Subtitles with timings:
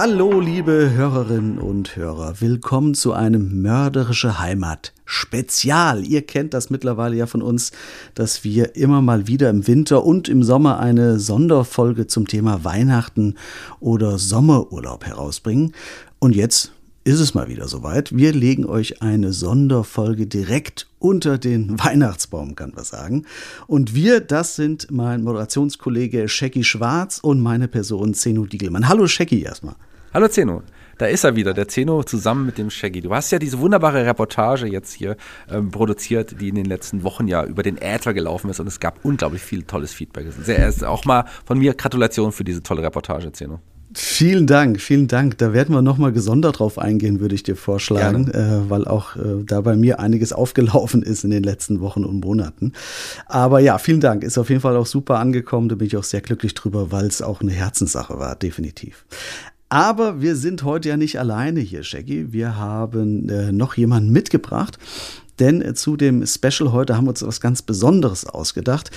[0.00, 2.40] Hallo, liebe Hörerinnen und Hörer.
[2.40, 6.06] Willkommen zu einem Mörderische Heimat Spezial.
[6.06, 7.72] Ihr kennt das mittlerweile ja von uns,
[8.14, 13.34] dass wir immer mal wieder im Winter und im Sommer eine Sonderfolge zum Thema Weihnachten
[13.80, 15.72] oder Sommerurlaub herausbringen.
[16.20, 16.70] Und jetzt
[17.02, 18.16] ist es mal wieder soweit.
[18.16, 23.24] Wir legen euch eine Sonderfolge direkt unter den Weihnachtsbaum, kann man sagen.
[23.66, 28.88] Und wir, das sind mein Moderationskollege Shaggy Schwarz und meine Person Zeno Diegelmann.
[28.88, 29.74] Hallo Shaggy erstmal.
[30.18, 30.64] Hallo Zeno.
[30.98, 33.02] Da ist er wieder, der Zeno zusammen mit dem Shaggy.
[33.02, 35.16] Du hast ja diese wunderbare Reportage jetzt hier
[35.48, 38.80] ähm, produziert, die in den letzten Wochen ja über den Äther gelaufen ist und es
[38.80, 40.26] gab unglaublich viel tolles Feedback.
[40.42, 43.60] Sehr, auch mal von mir Gratulation für diese tolle Reportage, Zeno.
[43.94, 45.38] Vielen Dank, vielen Dank.
[45.38, 49.44] Da werden wir nochmal gesondert drauf eingehen, würde ich dir vorschlagen, äh, weil auch äh,
[49.44, 52.72] da bei mir einiges aufgelaufen ist in den letzten Wochen und Monaten.
[53.26, 54.24] Aber ja, vielen Dank.
[54.24, 55.68] Ist auf jeden Fall auch super angekommen.
[55.68, 59.04] Da bin ich auch sehr glücklich drüber, weil es auch eine Herzenssache war, definitiv.
[59.68, 62.32] Aber wir sind heute ja nicht alleine hier, Shaggy.
[62.32, 64.78] Wir haben äh, noch jemanden mitgebracht.
[65.38, 68.90] Denn zu dem Special heute haben wir uns was ganz Besonderes ausgedacht.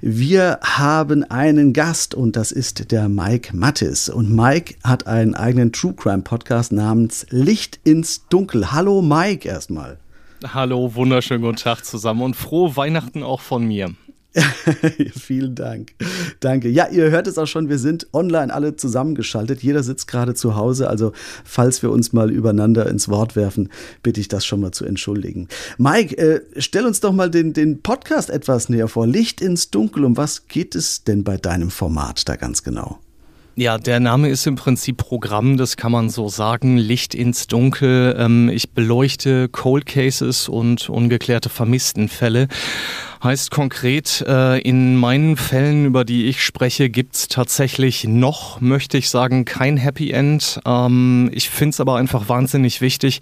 [0.00, 4.08] Wir haben einen Gast und das ist der Mike Mattis.
[4.08, 8.70] Und Mike hat einen eigenen True Crime Podcast namens Licht ins Dunkel.
[8.70, 9.98] Hallo Mike erstmal.
[10.46, 13.92] Hallo, wunderschönen guten Tag zusammen und frohe Weihnachten auch von mir.
[15.18, 15.92] Vielen Dank.
[16.40, 16.68] Danke.
[16.68, 19.62] Ja, ihr hört es auch schon, wir sind online alle zusammengeschaltet.
[19.62, 20.88] Jeder sitzt gerade zu Hause.
[20.88, 21.12] Also,
[21.44, 23.70] falls wir uns mal übereinander ins Wort werfen,
[24.02, 25.48] bitte ich das schon mal zu entschuldigen.
[25.78, 29.06] Mike, äh, stell uns doch mal den, den Podcast etwas näher vor.
[29.06, 30.04] Licht ins Dunkel.
[30.04, 32.98] Um was geht es denn bei deinem Format da ganz genau?
[33.58, 36.76] Ja, der Name ist im Prinzip Programm, das kann man so sagen.
[36.76, 38.14] Licht ins Dunkel.
[38.16, 42.46] Ähm, ich beleuchte Cold Cases und ungeklärte Vermisstenfälle.
[43.22, 49.10] Heißt konkret, äh, in meinen Fällen, über die ich spreche, gibt's tatsächlich noch, möchte ich
[49.10, 50.60] sagen, kein Happy End.
[50.64, 53.20] Ähm, ich finde es aber einfach wahnsinnig wichtig,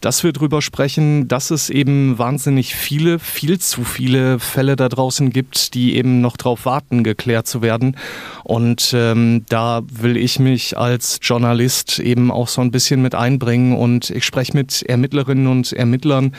[0.00, 5.30] dass wir drüber sprechen, dass es eben wahnsinnig viele, viel zu viele Fälle da draußen
[5.30, 7.96] gibt, die eben noch drauf warten, geklärt zu werden.
[8.42, 13.76] Und ähm, da will ich mich als Journalist eben auch so ein bisschen mit einbringen
[13.76, 16.32] und ich spreche mit Ermittlerinnen und Ermittlern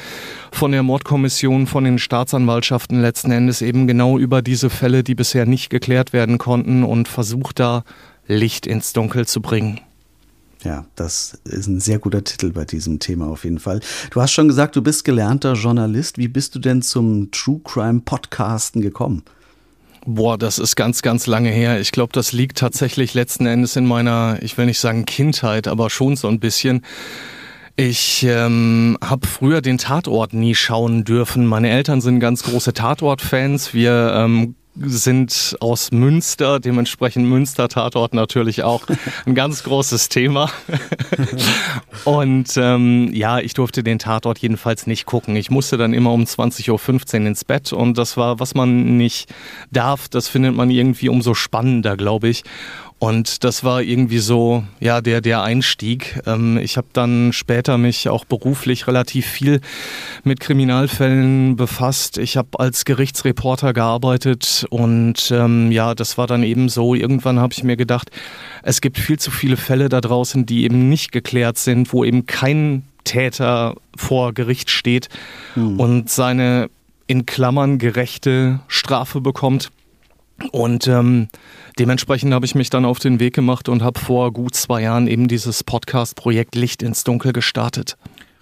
[0.52, 5.46] von der Mordkommission, von den Staatsanwaltschaften letzten Endes eben genau über diese Fälle, die bisher
[5.46, 7.84] nicht geklärt werden konnten und versucht da
[8.28, 9.82] Licht ins Dunkel zu bringen.
[10.64, 13.80] Ja, das ist ein sehr guter Titel bei diesem Thema auf jeden Fall.
[14.12, 16.18] Du hast schon gesagt, du bist gelernter Journalist.
[16.18, 19.24] Wie bist du denn zum True Crime Podcasten gekommen?
[20.06, 21.80] Boah, das ist ganz, ganz lange her.
[21.80, 25.90] Ich glaube, das liegt tatsächlich letzten Endes in meiner, ich will nicht sagen Kindheit, aber
[25.90, 26.84] schon so ein bisschen.
[27.80, 31.46] Ich ähm, habe früher den Tatort nie schauen dürfen.
[31.46, 33.74] Meine Eltern sind ganz große Tatort-Fans.
[33.74, 38.84] Wir ähm, sind aus Münster, dementsprechend Münster-Tatort natürlich auch
[39.26, 40.52] ein ganz großes Thema.
[42.04, 45.38] und ähm, ja, ich durfte den Tatort jedenfalls nicht gucken.
[45.38, 49.34] Ich musste dann immer um 20.15 Uhr ins Bett und das war, was man nicht
[49.72, 52.44] darf, das findet man irgendwie umso spannender, glaube ich.
[53.00, 56.20] Und das war irgendwie so, ja, der, der Einstieg.
[56.26, 59.62] Ähm, ich habe dann später mich auch beruflich relativ viel
[60.26, 62.18] mit Kriminalfällen befasst.
[62.18, 66.94] Ich habe als Gerichtsreporter gearbeitet und ähm, ja, das war dann eben so.
[66.94, 68.12] Irgendwann habe ich mir gedacht,
[68.64, 72.26] es gibt viel zu viele Fälle da draußen, die eben nicht geklärt sind, wo eben
[72.26, 75.08] kein Täter vor Gericht steht
[75.54, 75.80] hm.
[75.80, 76.70] und seine
[77.08, 79.72] in Klammern gerechte Strafe bekommt.
[80.52, 81.28] Und ähm,
[81.78, 85.08] dementsprechend habe ich mich dann auf den Weg gemacht und habe vor gut zwei Jahren
[85.08, 87.98] eben dieses Podcast-Projekt Licht ins Dunkel gestartet.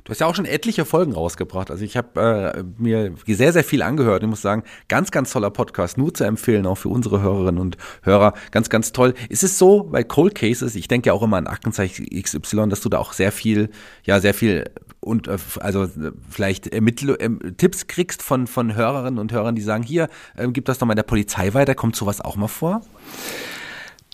[0.08, 1.70] Du hast ja auch schon etliche Folgen rausgebracht.
[1.70, 4.24] Also ich habe äh, mir sehr, sehr viel angehört.
[4.24, 7.76] Ich muss sagen, ganz, ganz toller Podcast, nur zu empfehlen, auch für unsere Hörerinnen und
[8.04, 8.32] Hörer.
[8.52, 9.16] Ganz, ganz toll.
[9.28, 12.80] Ist es so bei Cold Cases, ich denke ja auch immer an Aktenzeichen XY, dass
[12.80, 13.70] du da auch sehr viel,
[14.06, 14.72] ja, sehr viel
[15.02, 15.90] und äh, also
[16.30, 20.08] vielleicht Ermittl äh, Tipps kriegst von, von Hörerinnen und Hörern, die sagen, hier,
[20.38, 22.82] äh, gib das doch mal der Polizei weiter, kommt sowas auch mal vor?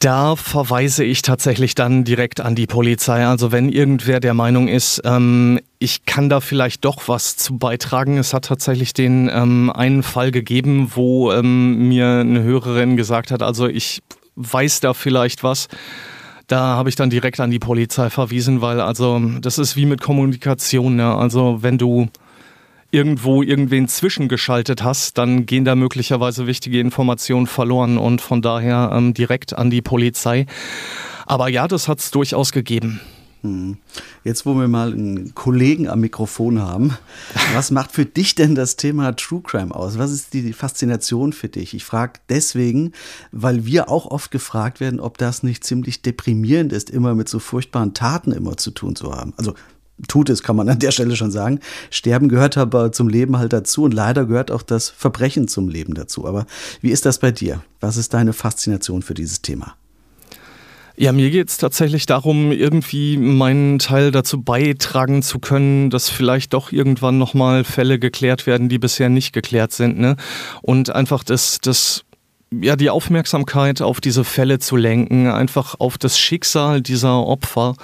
[0.03, 3.25] Da verweise ich tatsächlich dann direkt an die Polizei.
[3.25, 8.17] Also wenn irgendwer der Meinung ist, ähm, ich kann da vielleicht doch was zu beitragen.
[8.17, 13.41] Es hat tatsächlich den ähm, einen Fall gegeben, wo ähm, mir eine Hörerin gesagt hat,
[13.41, 14.01] also ich
[14.35, 15.69] weiß da vielleicht was.
[16.47, 20.01] Da habe ich dann direkt an die Polizei verwiesen, weil also das ist wie mit
[20.01, 20.97] Kommunikation.
[20.97, 21.15] Ne?
[21.15, 22.09] Also wenn du
[22.93, 29.13] irgendwo irgendwen zwischengeschaltet hast, dann gehen da möglicherweise wichtige Informationen verloren und von daher ähm,
[29.13, 30.45] direkt an die Polizei.
[31.25, 33.01] Aber ja, das hat es durchaus gegeben.
[33.41, 33.77] Hm.
[34.23, 36.95] Jetzt, wo wir mal einen Kollegen am Mikrofon haben,
[37.53, 39.97] was macht für dich denn das Thema True Crime aus?
[39.97, 41.73] Was ist die Faszination für dich?
[41.73, 42.93] Ich frage deswegen,
[43.31, 47.39] weil wir auch oft gefragt werden, ob das nicht ziemlich deprimierend ist, immer mit so
[47.39, 49.33] furchtbaren Taten immer zu tun zu haben.
[49.35, 49.55] Also
[50.07, 51.59] tut es, kann man an der Stelle schon sagen.
[51.89, 55.93] Sterben gehört aber zum Leben halt dazu und leider gehört auch das Verbrechen zum Leben
[55.93, 56.27] dazu.
[56.27, 56.45] Aber
[56.81, 57.61] wie ist das bei dir?
[57.79, 59.75] Was ist deine Faszination für dieses Thema?
[60.95, 66.53] Ja, mir geht es tatsächlich darum, irgendwie meinen Teil dazu beitragen zu können, dass vielleicht
[66.53, 69.97] doch irgendwann nochmal Fälle geklärt werden, die bisher nicht geklärt sind.
[69.97, 70.17] Ne?
[70.61, 72.05] Und einfach das, das
[72.61, 77.75] ja, die Aufmerksamkeit auf diese Fälle zu lenken, einfach auf das Schicksal dieser Opfer.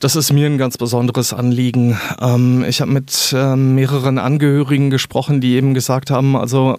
[0.00, 1.98] Das ist mir ein ganz besonderes Anliegen.
[2.20, 6.78] Ähm, ich habe mit ähm, mehreren Angehörigen gesprochen, die eben gesagt haben, also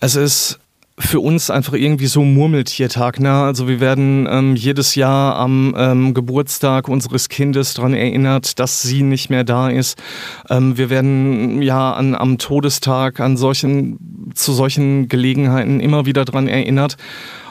[0.00, 0.58] es ist
[0.98, 3.20] für uns einfach irgendwie so Murmeltiertag.
[3.20, 3.30] Ne?
[3.30, 9.02] Also wir werden ähm, jedes Jahr am ähm, Geburtstag unseres Kindes daran erinnert, dass sie
[9.02, 10.02] nicht mehr da ist.
[10.48, 16.48] Ähm, wir werden ja an, am Todestag an solchen, zu solchen Gelegenheiten immer wieder daran
[16.48, 16.96] erinnert.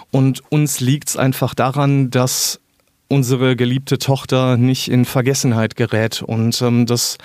[0.10, 2.60] Und uns liegt es einfach daran, dass
[3.08, 6.22] unsere geliebte Tochter nicht in Vergessenheit gerät.
[6.22, 7.18] Und ähm, das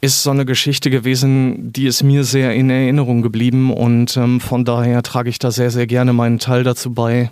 [0.00, 4.64] ist so eine Geschichte gewesen, die ist mir sehr in Erinnerung geblieben und ähm, von
[4.64, 7.30] daher trage ich da sehr, sehr gerne meinen Teil dazu bei,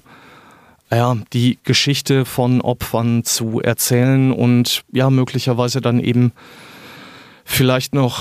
[0.91, 6.33] ja, die Geschichte von Opfern zu erzählen und ja, möglicherweise dann eben
[7.45, 8.21] vielleicht noch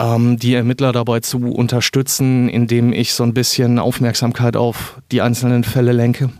[0.00, 5.62] ähm, die Ermittler dabei zu unterstützen, indem ich so ein bisschen Aufmerksamkeit auf die einzelnen
[5.62, 6.30] Fälle lenke.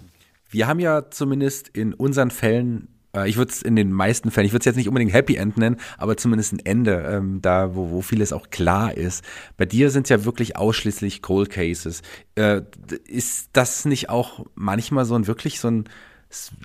[0.51, 4.47] Wir haben ja zumindest in unseren Fällen äh, ich würde es in den meisten Fällen,
[4.47, 7.75] ich würde es jetzt nicht unbedingt Happy End nennen, aber zumindest ein Ende, ähm, da
[7.75, 9.25] wo, wo vieles auch klar ist.
[9.57, 12.03] Bei dir sind es ja wirklich ausschließlich Cold Cases.
[12.35, 12.63] Äh,
[13.07, 15.89] ist das nicht auch manchmal so ein wirklich so ein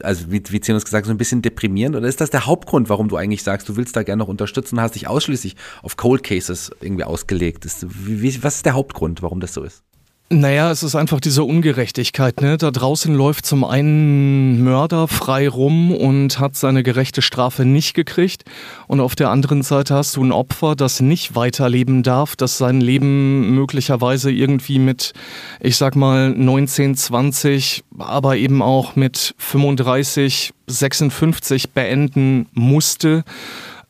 [0.01, 1.95] also wie, wie Zenus gesagt, so ein bisschen deprimierend?
[1.95, 4.75] Oder ist das der Hauptgrund, warum du eigentlich sagst, du willst da gerne noch unterstützen
[4.75, 7.65] und hast dich ausschließlich auf Cold Cases irgendwie ausgelegt?
[7.65, 9.83] Ist, wie, was ist der Hauptgrund, warum das so ist?
[10.31, 12.41] Naja, es ist einfach diese Ungerechtigkeit.
[12.41, 12.57] Ne?
[12.57, 18.43] Da draußen läuft zum einen Mörder frei rum und hat seine gerechte Strafe nicht gekriegt.
[18.87, 22.81] Und auf der anderen Seite hast du ein Opfer, das nicht weiterleben darf, das sein
[22.81, 25.13] Leben möglicherweise irgendwie mit,
[25.59, 33.23] ich sag mal, 19, 20, aber eben auch mit 35, 56 beenden musste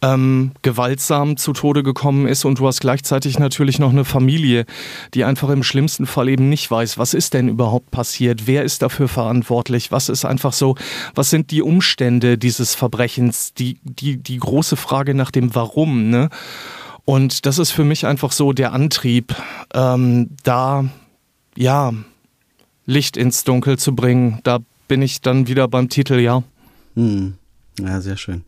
[0.02, 4.66] ähm, gewaltsam zu Tode gekommen ist und du hast gleichzeitig natürlich noch eine Familie,
[5.14, 8.82] die einfach im schlimmsten Fall eben nicht weiß, was ist denn überhaupt passiert, wer ist
[8.82, 10.76] dafür verantwortlich, was ist einfach so,
[11.14, 16.30] was sind die Umstände dieses Verbrechens, die, die, die große Frage nach dem Warum, ne?
[17.06, 19.36] Und das ist für mich einfach so der Antrieb,
[19.76, 20.86] ähm, da,
[21.56, 21.94] ja,
[22.88, 24.40] Licht ins Dunkel zu bringen.
[24.44, 26.44] Da bin ich dann wieder beim Titel, ja.
[26.96, 27.36] Hm.
[27.80, 28.44] Ja, sehr schön.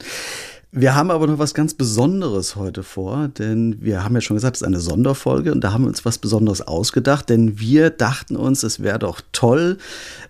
[0.73, 4.57] Wir haben aber noch was ganz Besonderes heute vor, denn wir haben ja schon gesagt,
[4.57, 8.35] es ist eine Sonderfolge und da haben wir uns was Besonderes ausgedacht, denn wir dachten
[8.35, 9.77] uns, es wäre doch toll,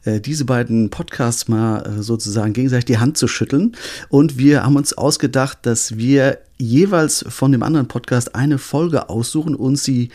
[0.03, 3.75] äh, diese beiden Podcasts mal äh, sozusagen gegenseitig die Hand zu schütteln.
[4.09, 9.55] Und wir haben uns ausgedacht, dass wir jeweils von dem anderen Podcast eine Folge aussuchen
[9.55, 10.09] und sie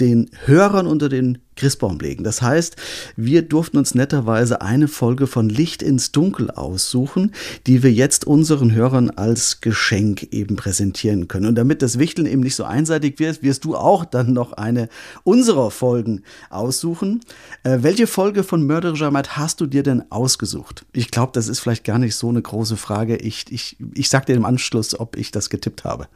[0.00, 2.24] den Hörern unter den Christbaum legen.
[2.24, 2.76] Das heißt,
[3.16, 7.32] wir durften uns netterweise eine Folge von Licht ins Dunkel aussuchen,
[7.66, 11.46] die wir jetzt unseren Hörern als Geschenk eben präsentieren können.
[11.46, 14.88] Und damit das Wichteln eben nicht so einseitig wird, wirst du auch dann noch eine
[15.24, 17.20] unserer Folgen aussuchen.
[17.64, 20.86] Äh, welche Folge von Mörderischer Maid hast du dir denn ausgesucht?
[20.92, 23.16] Ich glaube, das ist vielleicht gar nicht so eine große Frage.
[23.16, 26.08] Ich, ich, ich sag dir im Anschluss, ob ich das getippt habe.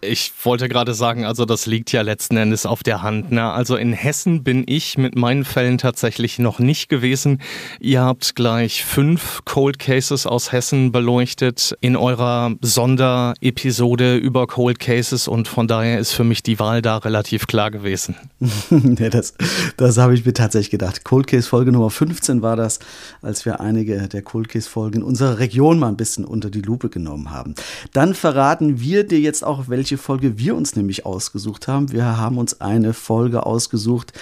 [0.00, 3.32] Ich wollte gerade sagen, also das liegt ja letzten Endes auf der Hand.
[3.32, 3.42] Ne?
[3.42, 7.40] Also in Hessen bin ich mit meinen Fällen tatsächlich noch nicht gewesen.
[7.80, 15.26] Ihr habt gleich fünf Cold Cases aus Hessen beleuchtet in eurer Sonderepisode über Cold Cases
[15.26, 18.14] und von daher ist für mich die Wahl da relativ klar gewesen.
[18.98, 19.34] ja, das
[19.76, 21.04] das habe ich mir tatsächlich gedacht.
[21.04, 22.78] Cold Case Folge Nummer 15 war das,
[23.22, 26.62] als wir einige der Cold Case Folgen in unserer Region mal ein bisschen unter die
[26.62, 27.54] Lupe genommen haben.
[27.92, 31.92] Dann verraten wir dir jetzt auch, welche welche Folge wir uns nämlich ausgesucht haben.
[31.92, 34.12] Wir haben uns eine Folge ausgesucht,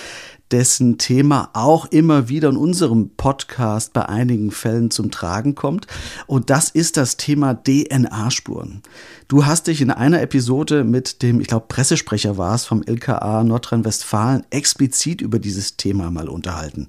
[0.52, 5.88] dessen Thema auch immer wieder in unserem Podcast bei einigen Fällen zum Tragen kommt.
[6.28, 8.82] Und das ist das Thema DNA-Spuren.
[9.26, 13.42] Du hast dich in einer Episode mit dem, ich glaube, Pressesprecher war es vom LKA
[13.42, 16.86] Nordrhein-Westfalen explizit über dieses Thema mal unterhalten.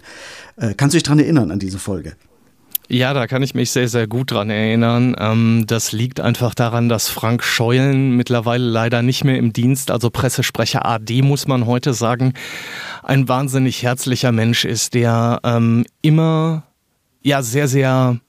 [0.56, 2.16] Äh, kannst du dich daran erinnern an diese Folge?
[2.90, 5.14] Ja, da kann ich mich sehr, sehr gut dran erinnern.
[5.20, 10.10] Ähm, das liegt einfach daran, dass Frank Scheulen mittlerweile leider nicht mehr im Dienst, also
[10.10, 12.34] Pressesprecher AD muss man heute sagen,
[13.04, 16.64] ein wahnsinnig herzlicher Mensch ist, der ähm, immer
[17.24, 18.22] ja sehr, sehr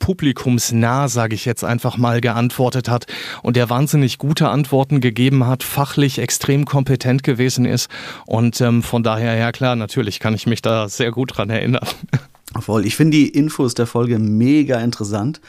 [0.00, 3.06] publikumsnah, sage ich jetzt einfach mal, geantwortet hat
[3.42, 7.88] und der wahnsinnig gute Antworten gegeben hat, fachlich extrem kompetent gewesen ist.
[8.26, 11.86] Und ähm, von daher, ja klar, natürlich kann ich mich da sehr gut dran erinnern.
[12.60, 12.86] Voll.
[12.86, 15.40] Ich finde die Infos der Folge mega interessant.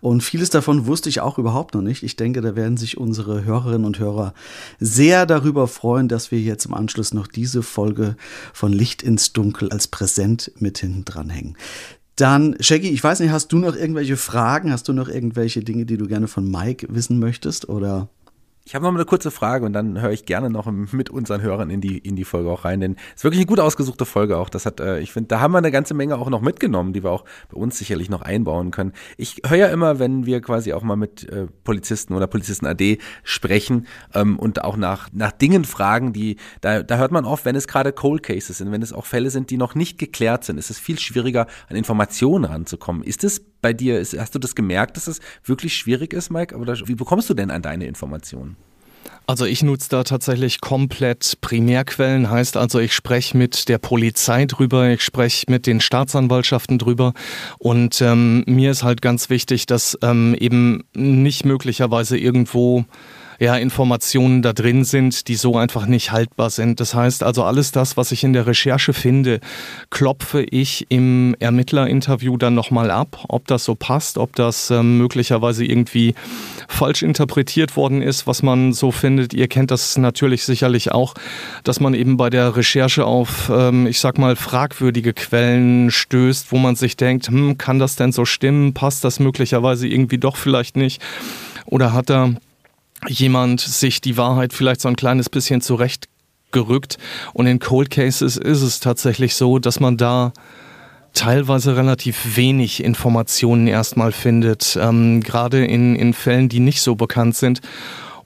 [0.00, 2.02] Und vieles davon wusste ich auch überhaupt noch nicht.
[2.02, 4.32] Ich denke, da werden sich unsere Hörerinnen und Hörer
[4.78, 8.16] sehr darüber freuen, dass wir jetzt im Anschluss noch diese Folge
[8.52, 11.56] von Licht ins Dunkel als Präsent mit hinten dranhängen.
[12.14, 14.72] Dann, Shaggy, ich weiß nicht, hast du noch irgendwelche Fragen?
[14.72, 17.68] Hast du noch irgendwelche Dinge, die du gerne von Mike wissen möchtest?
[17.68, 18.08] Oder
[18.68, 21.40] ich habe noch mal eine kurze Frage und dann höre ich gerne noch mit unseren
[21.40, 24.04] Hörern in die, in die Folge auch rein, denn es ist wirklich eine gut ausgesuchte
[24.04, 24.50] Folge auch.
[24.50, 27.02] Das hat, äh, ich finde, da haben wir eine ganze Menge auch noch mitgenommen, die
[27.02, 28.92] wir auch bei uns sicherlich noch einbauen können.
[29.16, 32.98] Ich höre ja immer, wenn wir quasi auch mal mit äh, Polizisten oder Polizisten AD
[33.22, 37.56] sprechen ähm, und auch nach, nach Dingen fragen, die, da, da hört man oft, wenn
[37.56, 40.58] es gerade Cold Cases sind, wenn es auch Fälle sind, die noch nicht geklärt sind,
[40.58, 43.02] ist es viel schwieriger, an Informationen ranzukommen.
[43.02, 46.56] Ist es bei dir, ist, hast du das gemerkt, dass es wirklich schwierig ist, Mike?
[46.56, 48.56] Oder wie bekommst du denn an deine Informationen?
[49.26, 54.88] Also ich nutze da tatsächlich komplett Primärquellen, heißt also ich spreche mit der Polizei drüber,
[54.88, 57.12] ich spreche mit den Staatsanwaltschaften drüber
[57.58, 62.86] und ähm, mir ist halt ganz wichtig, dass ähm, eben nicht möglicherweise irgendwo
[63.38, 66.80] ja, Informationen da drin sind, die so einfach nicht haltbar sind.
[66.80, 69.40] Das heißt also, alles das, was ich in der Recherche finde,
[69.90, 75.64] klopfe ich im Ermittlerinterview dann nochmal ab, ob das so passt, ob das ähm, möglicherweise
[75.64, 76.14] irgendwie
[76.66, 79.34] falsch interpretiert worden ist, was man so findet.
[79.34, 81.14] Ihr kennt das natürlich sicherlich auch,
[81.62, 86.58] dass man eben bei der Recherche auf, ähm, ich sag mal, fragwürdige Quellen stößt, wo
[86.58, 88.74] man sich denkt, hm, kann das denn so stimmen?
[88.74, 91.00] Passt das möglicherweise irgendwie doch vielleicht nicht?
[91.66, 92.34] Oder hat er
[93.06, 96.98] jemand sich die Wahrheit vielleicht so ein kleines bisschen zurechtgerückt.
[97.32, 100.32] Und in Cold Cases ist es tatsächlich so, dass man da
[101.14, 107.36] teilweise relativ wenig Informationen erstmal findet, ähm, gerade in, in Fällen, die nicht so bekannt
[107.36, 107.60] sind.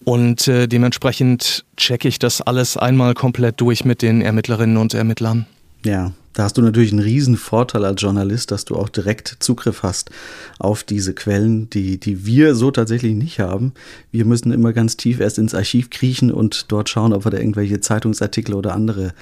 [0.05, 5.47] Und äh, dementsprechend checke ich das alles einmal komplett durch mit den Ermittlerinnen und Ermittlern.
[5.85, 9.83] Ja, da hast du natürlich einen riesen Vorteil als Journalist, dass du auch direkt Zugriff
[9.83, 10.11] hast
[10.59, 13.73] auf diese Quellen, die, die wir so tatsächlich nicht haben.
[14.11, 17.39] Wir müssen immer ganz tief erst ins Archiv kriechen und dort schauen, ob wir da
[17.39, 19.13] irgendwelche Zeitungsartikel oder andere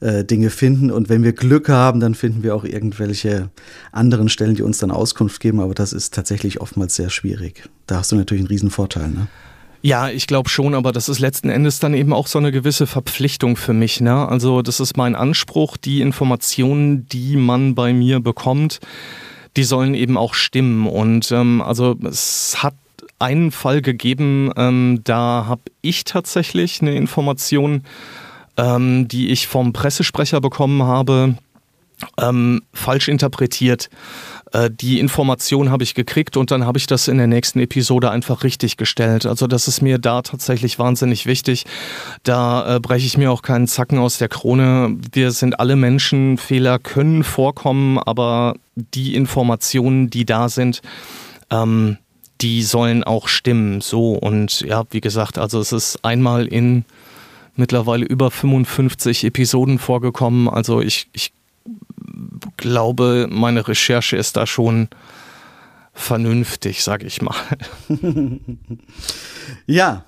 [0.00, 0.90] äh, Dinge finden.
[0.90, 3.50] Und wenn wir Glück haben, dann finden wir auch irgendwelche
[3.92, 5.60] anderen Stellen, die uns dann Auskunft geben.
[5.60, 7.68] Aber das ist tatsächlich oftmals sehr schwierig.
[7.86, 9.08] Da hast du natürlich einen riesen Vorteil.
[9.08, 9.28] Ne?
[9.80, 12.86] Ja, ich glaube schon, aber das ist letzten Endes dann eben auch so eine gewisse
[12.86, 14.00] Verpflichtung für mich.
[14.00, 14.28] Ne?
[14.28, 18.80] Also das ist mein Anspruch, die Informationen, die man bei mir bekommt,
[19.56, 20.86] die sollen eben auch stimmen.
[20.88, 22.74] Und ähm, also es hat
[23.20, 27.84] einen Fall gegeben, ähm, da habe ich tatsächlich eine Information,
[28.56, 31.36] ähm, die ich vom Pressesprecher bekommen habe,
[32.20, 33.90] ähm, falsch interpretiert.
[34.52, 38.10] Äh, die Information habe ich gekriegt und dann habe ich das in der nächsten Episode
[38.10, 39.26] einfach richtig gestellt.
[39.26, 41.64] Also das ist mir da tatsächlich wahnsinnig wichtig.
[42.22, 44.96] Da äh, breche ich mir auch keinen Zacken aus der Krone.
[45.12, 50.82] Wir sind alle Menschen, Fehler können vorkommen, aber die Informationen, die da sind,
[51.50, 51.98] ähm,
[52.40, 53.80] die sollen auch stimmen.
[53.80, 56.84] So und ja, wie gesagt, also es ist einmal in
[57.56, 60.48] mittlerweile über 55 Episoden vorgekommen.
[60.48, 61.32] Also ich, ich
[62.58, 64.88] glaube, meine Recherche ist da schon
[65.94, 67.34] vernünftig, sage ich mal.
[69.66, 70.04] ja,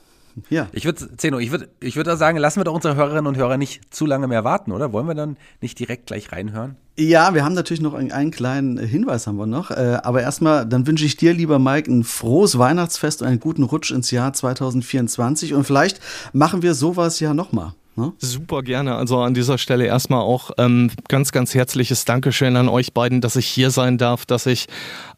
[0.48, 0.68] ja.
[0.72, 3.56] Ich würde, Zeno, ich würde ich würd sagen, lassen wir doch unsere Hörerinnen und Hörer
[3.56, 4.92] nicht zu lange mehr warten, oder?
[4.92, 6.76] Wollen wir dann nicht direkt gleich reinhören?
[6.96, 9.70] Ja, wir haben natürlich noch einen, einen kleinen Hinweis haben wir noch.
[9.70, 13.62] Äh, aber erstmal, dann wünsche ich dir, lieber Mike, ein frohes Weihnachtsfest und einen guten
[13.64, 15.54] Rutsch ins Jahr 2024.
[15.54, 16.00] Und vielleicht
[16.32, 17.72] machen wir sowas ja nochmal.
[17.96, 18.12] Ne?
[18.18, 18.94] Super gerne.
[18.94, 23.36] Also an dieser Stelle erstmal auch ähm, ganz, ganz herzliches Dankeschön an euch beiden, dass
[23.36, 24.66] ich hier sein darf, dass ich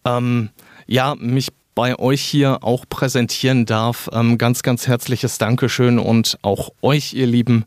[0.05, 0.51] ähm,
[0.87, 4.09] ja mich bei euch hier auch präsentieren darf.
[4.13, 7.65] Ähm, ganz, ganz herzliches Dankeschön und auch euch, ihr Lieben,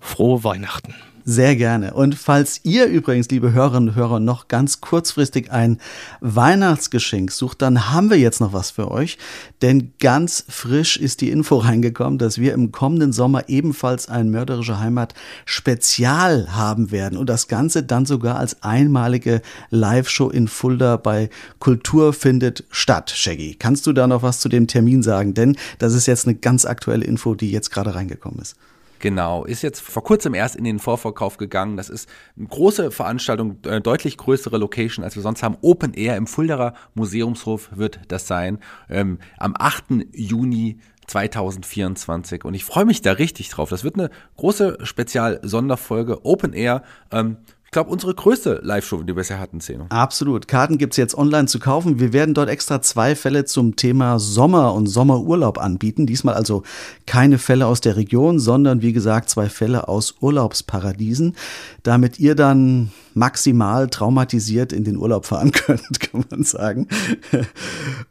[0.00, 0.94] frohe Weihnachten.
[1.30, 1.92] Sehr gerne.
[1.92, 5.78] Und falls ihr übrigens, liebe Hörerinnen und Hörer, noch ganz kurzfristig ein
[6.22, 9.18] Weihnachtsgeschenk sucht, dann haben wir jetzt noch was für euch.
[9.60, 14.78] Denn ganz frisch ist die Info reingekommen, dass wir im kommenden Sommer ebenfalls ein mörderische
[14.78, 15.12] Heimat
[15.44, 17.18] Spezial haben werden.
[17.18, 23.10] Und das Ganze dann sogar als einmalige Live-Show in Fulda bei Kultur findet statt.
[23.14, 25.34] Shaggy, kannst du da noch was zu dem Termin sagen?
[25.34, 28.56] Denn das ist jetzt eine ganz aktuelle Info, die jetzt gerade reingekommen ist.
[29.00, 31.76] Genau, ist jetzt vor kurzem erst in den Vorverkauf gegangen.
[31.76, 35.56] Das ist eine große Veranstaltung, äh, deutlich größere Location, als wir sonst haben.
[35.60, 38.58] Open Air im Fulderer Museumshof wird das sein.
[38.88, 40.06] Ähm, am 8.
[40.12, 43.70] Juni 2024 und ich freue mich da richtig drauf.
[43.70, 46.82] Das wird eine große Spezial-Sonderfolge Open Air.
[47.10, 47.38] Ähm,
[47.68, 49.84] ich glaube, unsere größte Live-Show, die wir bisher hatten, Zeno.
[49.90, 50.48] Absolut.
[50.48, 52.00] Karten gibt es jetzt online zu kaufen.
[52.00, 56.06] Wir werden dort extra zwei Fälle zum Thema Sommer und Sommerurlaub anbieten.
[56.06, 56.62] Diesmal also
[57.04, 61.36] keine Fälle aus der Region, sondern wie gesagt zwei Fälle aus Urlaubsparadiesen,
[61.82, 66.88] damit ihr dann maximal traumatisiert in den Urlaub fahren könnt, kann man sagen.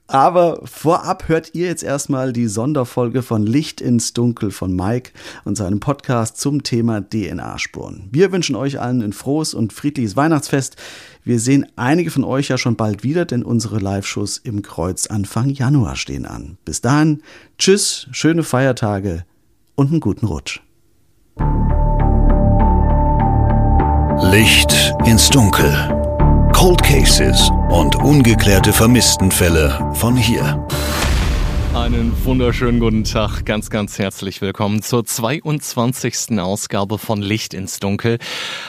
[0.08, 5.12] Aber vorab hört ihr jetzt erstmal die Sonderfolge von Licht ins Dunkel von Mike
[5.46, 8.08] und seinem Podcast zum Thema DNA-Spuren.
[8.12, 10.76] Wir wünschen euch allen ein frohes und friedliches Weihnachtsfest.
[11.24, 15.50] Wir sehen einige von euch ja schon bald wieder, denn unsere Live-Shows im Kreuz Anfang
[15.50, 16.58] Januar stehen an.
[16.64, 17.22] Bis dahin,
[17.58, 19.26] tschüss, schöne Feiertage
[19.76, 20.62] und einen guten Rutsch.
[24.32, 25.72] Licht ins Dunkel.
[26.52, 30.68] Cold Cases und ungeklärte Vermisstenfälle von hier.
[31.74, 36.40] Einen wunderschönen guten Tag, ganz, ganz herzlich willkommen zur 22.
[36.40, 38.18] Ausgabe von Licht ins Dunkel.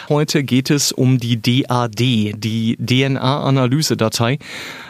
[0.08, 4.38] Heute geht es um die DAD, die DNA-Analyse-Datei.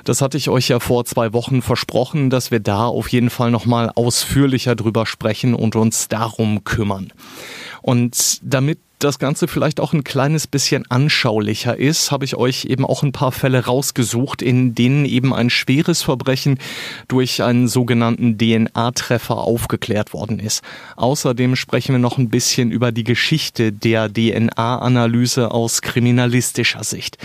[0.04, 3.50] Das hatte ich euch ja vor zwei Wochen versprochen, dass wir da auf jeden Fall
[3.50, 7.12] nochmal ausführlicher drüber sprechen und uns darum kümmern.
[7.80, 12.84] Und damit das Ganze vielleicht auch ein kleines bisschen anschaulicher ist, habe ich euch eben
[12.84, 16.58] auch ein paar Fälle rausgesucht, in denen eben ein schweres Verbrechen
[17.06, 20.62] durch einen sogenannten DNA-Treffer aufgeklärt worden ist.
[20.96, 27.18] Außerdem sprechen wir noch ein bisschen über die Geschichte der DNA-Analyse aus kriminalistischer Sicht.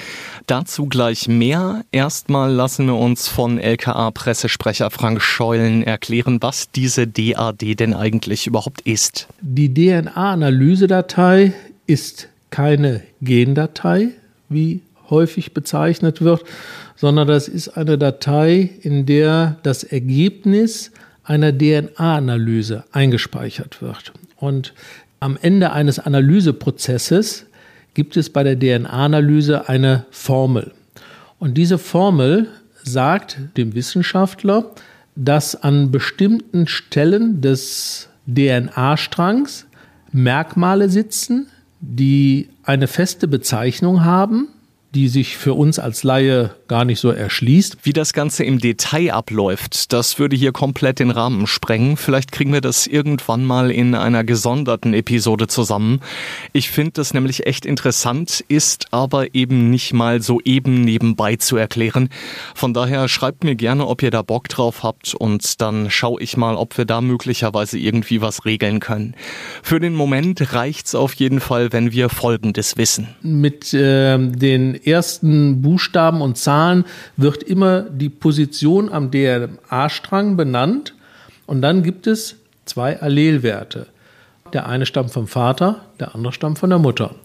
[0.48, 1.84] Dazu gleich mehr.
[1.92, 8.82] Erstmal lassen wir uns von LKA-Pressesprecher Frank Scheulen erklären, was diese DAD denn eigentlich überhaupt
[8.82, 9.28] ist.
[9.42, 11.54] Die DNA-Analysedatei
[11.88, 14.10] ist keine Gendatei,
[14.50, 16.44] wie häufig bezeichnet wird,
[16.96, 20.92] sondern das ist eine Datei, in der das Ergebnis
[21.24, 24.14] einer DNA-Analyse eingespeichert wird.
[24.38, 24.74] Und
[25.20, 27.46] am Ende eines Analyseprozesses
[27.94, 30.72] gibt es bei der DNA-Analyse eine Formel.
[31.40, 32.48] Und diese Formel
[32.84, 34.72] sagt dem Wissenschaftler,
[35.16, 39.66] dass an bestimmten Stellen des DNA-Strangs
[40.12, 41.48] Merkmale sitzen,
[41.86, 44.48] die eine feste Bezeichnung haben,
[44.94, 47.78] die sich für uns als Laie gar nicht so erschließt.
[47.84, 51.98] Wie das Ganze im Detail abläuft, das würde hier komplett den Rahmen sprengen.
[51.98, 56.00] Vielleicht kriegen wir das irgendwann mal in einer gesonderten Episode zusammen.
[56.52, 61.58] Ich finde das nämlich echt interessant, ist aber eben nicht mal so eben nebenbei zu
[61.58, 62.10] erklären.
[62.54, 66.38] Von daher schreibt mir gerne, ob ihr da Bock drauf habt und dann schaue ich
[66.38, 69.16] mal, ob wir da möglicherweise irgendwie was regeln können.
[69.64, 73.08] Für den Moment reicht's auf jeden Fall, wenn wir Folgendes wissen.
[73.22, 76.86] Mit äh, den ersten Buchstaben und Zahlen
[77.18, 80.94] wird immer die Position am DNA-Strang benannt
[81.46, 83.88] und dann gibt es zwei Allelwerte.
[84.54, 87.16] Der eine stammt vom Vater, der andere stammt von der Mutter.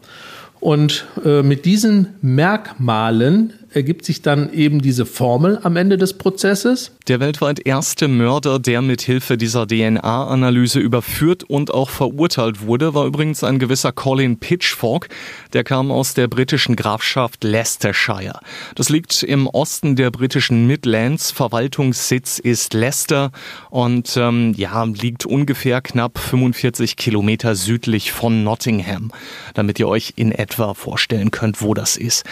[0.61, 6.93] Und äh, mit diesen Merkmalen ergibt sich dann eben diese Formel am Ende des Prozesses.
[7.07, 13.07] Der weltweit erste Mörder, der mit Hilfe dieser DNA-Analyse überführt und auch verurteilt wurde, war
[13.07, 15.09] übrigens ein gewisser Colin Pitchfork.
[15.53, 18.41] Der kam aus der britischen Grafschaft Leicestershire.
[18.75, 21.31] Das liegt im Osten der britischen Midlands.
[21.31, 23.33] Verwaltungssitz ist Leicester
[23.71, 29.13] und ähm, ja liegt ungefähr knapp 45 Kilometer südlich von Nottingham,
[29.55, 32.25] damit ihr euch in etwa vorstellen könnt, wo das ist.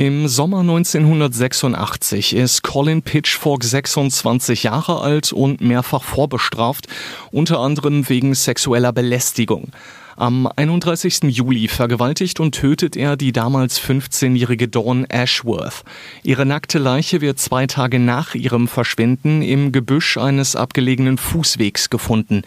[0.00, 6.86] Im Sommer 1986 ist Colin Pitchfork 26 Jahre alt und mehrfach vorbestraft,
[7.30, 9.72] unter anderem wegen sexueller Belästigung.
[10.16, 11.24] Am 31.
[11.24, 15.84] Juli vergewaltigt und tötet er die damals 15-jährige Dawn Ashworth.
[16.22, 22.42] Ihre nackte Leiche wird zwei Tage nach ihrem Verschwinden im Gebüsch eines abgelegenen Fußwegs gefunden.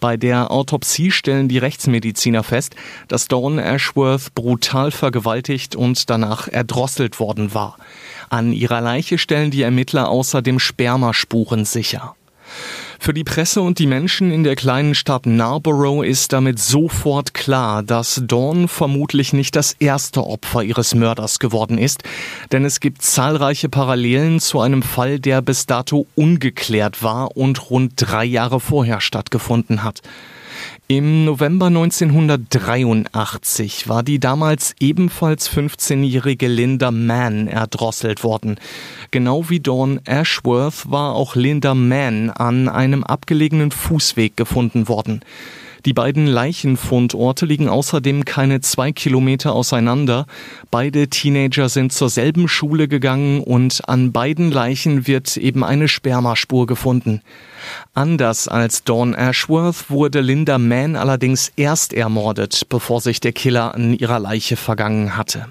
[0.00, 2.76] Bei der Autopsie stellen die Rechtsmediziner fest,
[3.08, 7.76] dass Dawn Ashworth brutal vergewaltigt und danach erdrosselt worden war.
[8.30, 12.14] An ihrer Leiche stellen die Ermittler außerdem Spermaspuren sicher.
[13.00, 17.82] Für die Presse und die Menschen in der kleinen Stadt Narborough ist damit sofort klar,
[17.82, 22.02] dass Dawn vermutlich nicht das erste Opfer ihres Mörders geworden ist,
[22.50, 27.92] denn es gibt zahlreiche Parallelen zu einem Fall, der bis dato ungeklärt war und rund
[27.96, 30.02] drei Jahre vorher stattgefunden hat.
[30.86, 38.58] Im November 1983 war die damals ebenfalls 15-jährige Linda Mann erdrosselt worden.
[39.10, 45.20] Genau wie Dawn Ashworth war auch Linda Mann an einem abgelegenen Fußweg gefunden worden.
[45.84, 50.26] Die beiden Leichenfundorte liegen außerdem keine zwei Kilometer auseinander.
[50.70, 56.66] Beide Teenager sind zur selben Schule gegangen und an beiden Leichen wird eben eine Spermaspur
[56.66, 57.20] gefunden.
[57.94, 63.94] Anders als Dawn Ashworth wurde Linda Mann allerdings erst ermordet, bevor sich der Killer an
[63.94, 65.46] ihrer Leiche vergangen hatte.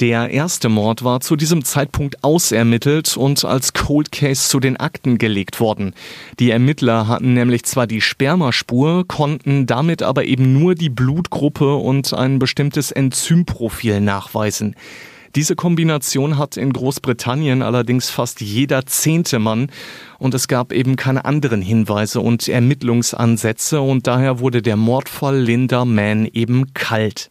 [0.00, 5.18] Der erste Mord war zu diesem Zeitpunkt ausermittelt und als Cold Case zu den Akten
[5.18, 5.94] gelegt worden.
[6.40, 12.12] Die Ermittler hatten nämlich zwar die Spermaspur, konnten damit aber eben nur die Blutgruppe und
[12.12, 14.74] ein bestimmtes Enzymprofil nachweisen.
[15.36, 19.68] Diese Kombination hat in Großbritannien allerdings fast jeder zehnte Mann
[20.18, 25.84] und es gab eben keine anderen Hinweise und Ermittlungsansätze und daher wurde der Mordfall Linda
[25.84, 27.30] Mann eben kalt.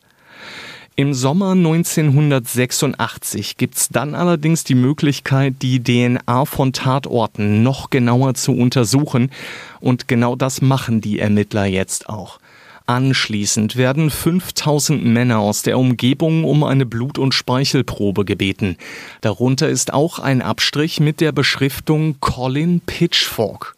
[0.95, 8.51] Im Sommer 1986 gibt's dann allerdings die Möglichkeit, die DNA von Tatorten noch genauer zu
[8.51, 9.31] untersuchen.
[9.79, 12.37] Und genau das machen die Ermittler jetzt auch.
[12.85, 18.77] Anschließend werden 5000 Männer aus der Umgebung um eine Blut- und Speichelprobe gebeten.
[19.21, 23.75] Darunter ist auch ein Abstrich mit der Beschriftung Colin Pitchfork.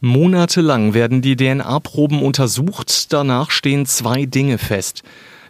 [0.00, 5.02] Monatelang werden die DNA-Proben untersucht, danach stehen zwei Dinge fest.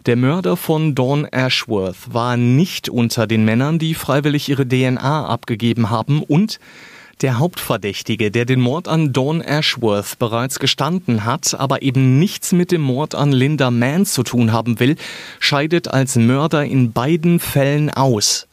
[0.07, 5.89] Der Mörder von Dawn Ashworth war nicht unter den Männern, die freiwillig ihre DNA abgegeben
[5.89, 6.61] haben und
[7.19, 12.71] der Hauptverdächtige, der den Mord an Dawn Ashworth bereits gestanden hat, aber eben nichts mit
[12.71, 14.95] dem Mord an Linda Mann zu tun haben will,
[15.39, 18.46] scheidet als Mörder in beiden Fällen aus.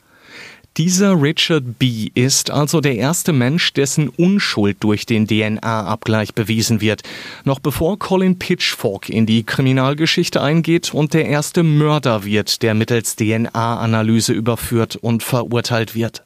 [0.76, 2.10] Dieser Richard B.
[2.14, 7.02] ist also der erste Mensch, dessen Unschuld durch den DNA-Abgleich bewiesen wird,
[7.44, 13.14] noch bevor Colin Pitchfork in die Kriminalgeschichte eingeht und der erste Mörder wird, der mittels
[13.14, 16.24] DNA-Analyse überführt und verurteilt wird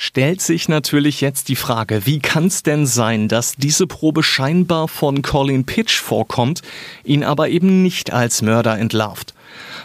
[0.00, 4.86] stellt sich natürlich jetzt die Frage, wie kann es denn sein, dass diese Probe scheinbar
[4.86, 6.62] von Colin Pitch vorkommt,
[7.02, 9.34] ihn aber eben nicht als Mörder entlarvt?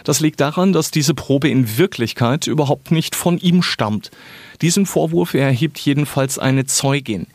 [0.04, 4.10] Das liegt daran, dass diese Probe in Wirklichkeit überhaupt nicht von ihm stammt.
[4.62, 7.26] Diesen Vorwurf erhebt jedenfalls eine Zeugin.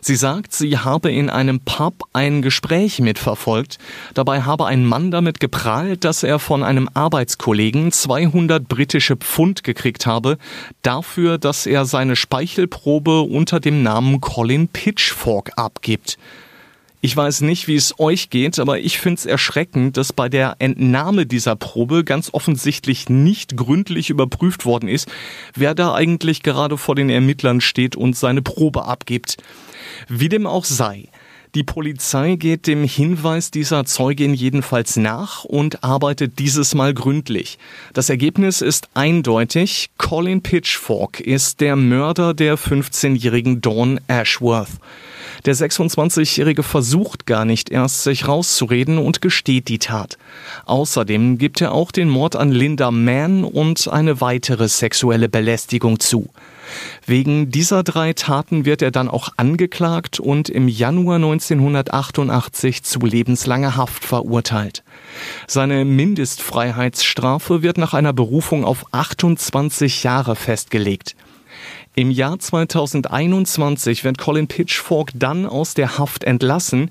[0.00, 3.78] Sie sagt, sie habe in einem Pub ein Gespräch mitverfolgt.
[4.14, 10.06] Dabei habe ein Mann damit geprahlt, dass er von einem Arbeitskollegen 200 britische Pfund gekriegt
[10.06, 10.38] habe,
[10.82, 16.18] dafür, dass er seine Speichelprobe unter dem Namen Colin Pitchfork abgibt.
[17.02, 20.56] Ich weiß nicht, wie es euch geht, aber ich finde es erschreckend, dass bei der
[20.58, 25.08] Entnahme dieser Probe ganz offensichtlich nicht gründlich überprüft worden ist,
[25.54, 29.36] wer da eigentlich gerade vor den Ermittlern steht und seine Probe abgibt.
[30.08, 31.08] Wie dem auch sei.
[31.54, 37.58] Die Polizei geht dem Hinweis dieser Zeugin jedenfalls nach und arbeitet dieses Mal gründlich.
[37.94, 39.88] Das Ergebnis ist eindeutig.
[39.96, 44.68] Colin Pitchfork ist der Mörder der 15-jährigen Dawn Ashworth.
[45.44, 50.18] Der 26-Jährige versucht gar nicht erst, sich rauszureden und gesteht die Tat.
[50.64, 56.30] Außerdem gibt er auch den Mord an Linda Mann und eine weitere sexuelle Belästigung zu.
[57.06, 63.76] Wegen dieser drei Taten wird er dann auch angeklagt und im Januar 1988 zu lebenslanger
[63.76, 64.82] Haft verurteilt.
[65.46, 71.14] Seine Mindestfreiheitsstrafe wird nach einer Berufung auf 28 Jahre festgelegt.
[71.98, 76.90] Im Jahr 2021 wird Colin Pitchfork dann aus der Haft entlassen.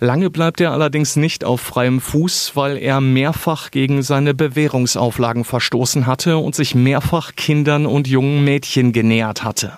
[0.00, 6.06] Lange bleibt er allerdings nicht auf freiem Fuß, weil er mehrfach gegen seine Bewährungsauflagen verstoßen
[6.06, 9.72] hatte und sich mehrfach Kindern und jungen Mädchen genähert hatte.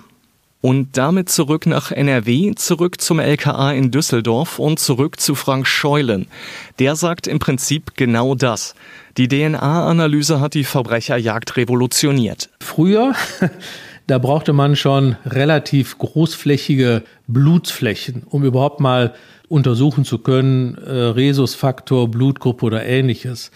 [0.61, 6.27] Und damit zurück nach NRW, zurück zum LKA in Düsseldorf und zurück zu Frank Scheulen.
[6.79, 8.75] Der sagt im Prinzip genau das.
[9.17, 12.49] Die DNA-Analyse hat die Verbrecherjagd revolutioniert.
[12.61, 13.13] Früher
[14.09, 19.13] da brauchte man schon relativ großflächige Blutflächen, um überhaupt mal
[19.49, 23.51] untersuchen zu können, äh, Rhesusfaktor, Blutgruppe oder ähnliches.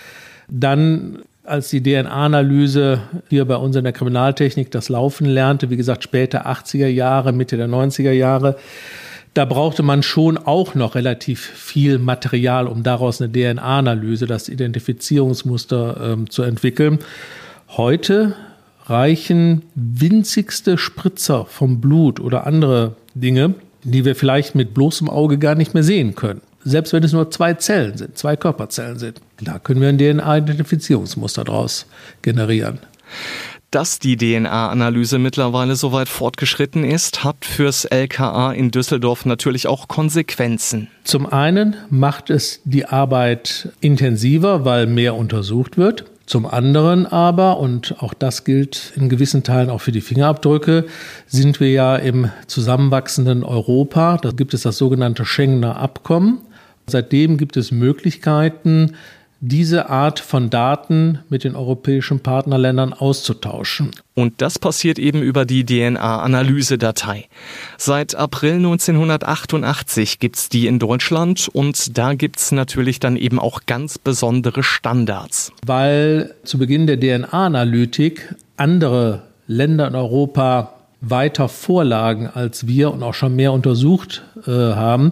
[0.48, 6.04] Dann als die DNA-Analyse hier bei uns in der Kriminaltechnik das Laufen lernte, wie gesagt,
[6.04, 8.56] später 80er Jahre, Mitte der 90er Jahre,
[9.34, 16.12] da brauchte man schon auch noch relativ viel Material, um daraus eine DNA-Analyse, das Identifizierungsmuster
[16.13, 17.00] ähm, zu entwickeln.
[17.70, 18.36] Heute
[18.86, 25.56] reichen winzigste Spritzer vom Blut oder andere Dinge, die wir vielleicht mit bloßem Auge gar
[25.56, 26.41] nicht mehr sehen können.
[26.65, 31.43] Selbst wenn es nur zwei Zellen sind, zwei Körperzellen sind, da können wir ein DNA-Identifizierungsmuster
[31.43, 31.86] daraus
[32.22, 32.80] generieren.
[33.69, 39.88] Dass die DNA-Analyse mittlerweile so weit fortgeschritten ist, hat fürs LKA in Düsseldorf natürlich auch
[39.88, 40.89] Konsequenzen.
[41.04, 46.06] Zum einen macht es die Arbeit intensiver, weil mehr untersucht wird.
[46.26, 50.86] Zum anderen aber, und auch das gilt in gewissen Teilen auch für die Fingerabdrücke,
[51.28, 54.18] sind wir ja im zusammenwachsenden Europa.
[54.18, 56.40] Da gibt es das sogenannte Schengener Abkommen.
[56.88, 58.96] Seitdem gibt es Möglichkeiten,
[59.46, 63.92] diese Art von Daten mit den europäischen Partnerländern auszutauschen.
[64.16, 67.26] Und das passiert eben über die DNA-Analysedatei.
[67.78, 73.98] Seit April 1988 gibt's die in Deutschland und da gibt's natürlich dann eben auch ganz
[73.98, 75.52] besondere Standards.
[75.66, 83.14] Weil zu Beginn der DNA-Analytik andere Länder in Europa weiter vorlagen als wir und auch
[83.14, 85.12] schon mehr untersucht äh, haben,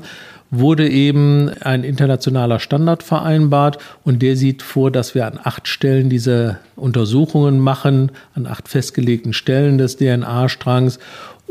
[0.52, 6.10] wurde eben ein internationaler Standard vereinbart und der sieht vor, dass wir an acht Stellen
[6.10, 11.00] diese Untersuchungen machen, an acht festgelegten Stellen des DNA-Strangs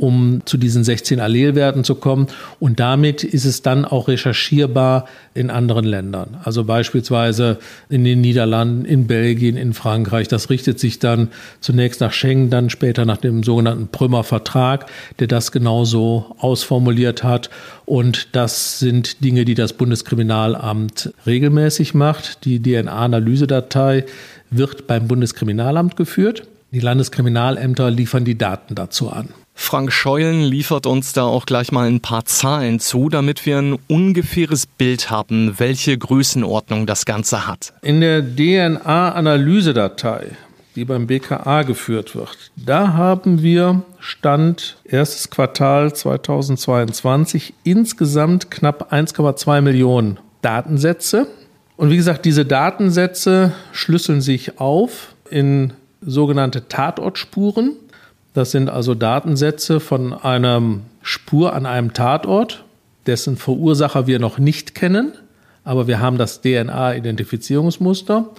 [0.01, 2.29] um zu diesen 16 Allelwerten zu kommen.
[2.59, 6.39] Und damit ist es dann auch recherchierbar in anderen Ländern.
[6.43, 7.59] Also beispielsweise
[7.91, 10.27] in den Niederlanden, in Belgien, in Frankreich.
[10.27, 11.29] Das richtet sich dann
[11.61, 14.87] zunächst nach Schengen, dann später nach dem sogenannten Prümer Vertrag,
[15.19, 17.51] der das genauso ausformuliert hat.
[17.85, 22.47] Und das sind Dinge, die das Bundeskriminalamt regelmäßig macht.
[22.47, 24.07] Die DNA-Analysedatei
[24.49, 26.45] wird beim Bundeskriminalamt geführt.
[26.73, 29.29] Die Landeskriminalämter liefern die Daten dazu an.
[29.55, 33.79] Frank Scheulen liefert uns da auch gleich mal ein paar Zahlen zu, damit wir ein
[33.89, 37.73] ungefähres Bild haben, welche Größenordnung das Ganze hat.
[37.83, 40.37] In der DNA-Analysedatei,
[40.75, 49.61] die beim BKA geführt wird, da haben wir Stand erstes Quartal 2022 insgesamt knapp 1,2
[49.61, 51.27] Millionen Datensätze.
[51.77, 57.77] Und wie gesagt, diese Datensätze schlüsseln sich auf in sogenannte Tatortspuren.
[58.33, 60.63] Das sind also Datensätze von einer
[61.03, 62.65] Spur an einem Tatort,
[63.07, 65.13] dessen Verursacher wir noch nicht kennen,
[65.65, 68.31] aber wir haben das DNA-Identifizierungsmuster.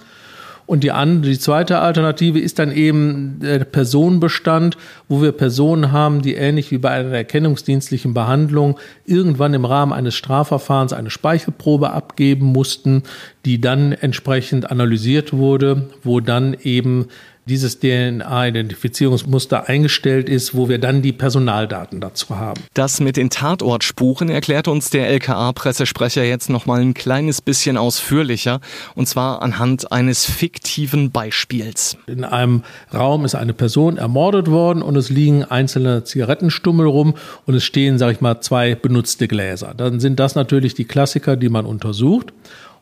[0.64, 4.76] Und die, andere, die zweite Alternative ist dann eben der Personenbestand,
[5.08, 10.14] wo wir Personen haben, die ähnlich wie bei einer erkennungsdienstlichen Behandlung irgendwann im Rahmen eines
[10.14, 13.02] Strafverfahrens eine Speichelprobe abgeben mussten,
[13.44, 17.08] die dann entsprechend analysiert wurde, wo dann eben
[17.46, 22.62] dieses DNA-Identifizierungsmuster eingestellt ist, wo wir dann die Personaldaten dazu haben.
[22.74, 28.60] Das mit den Tatortspuren erklärt uns der LKA-Pressesprecher jetzt noch mal ein kleines bisschen ausführlicher,
[28.94, 31.96] und zwar anhand eines fiktiven Beispiels.
[32.06, 32.62] In einem
[32.94, 37.14] Raum ist eine Person ermordet worden und es liegen einzelne Zigarettenstummel rum
[37.46, 39.74] und es stehen, sage ich mal, zwei benutzte Gläser.
[39.76, 42.32] Dann sind das natürlich die Klassiker, die man untersucht.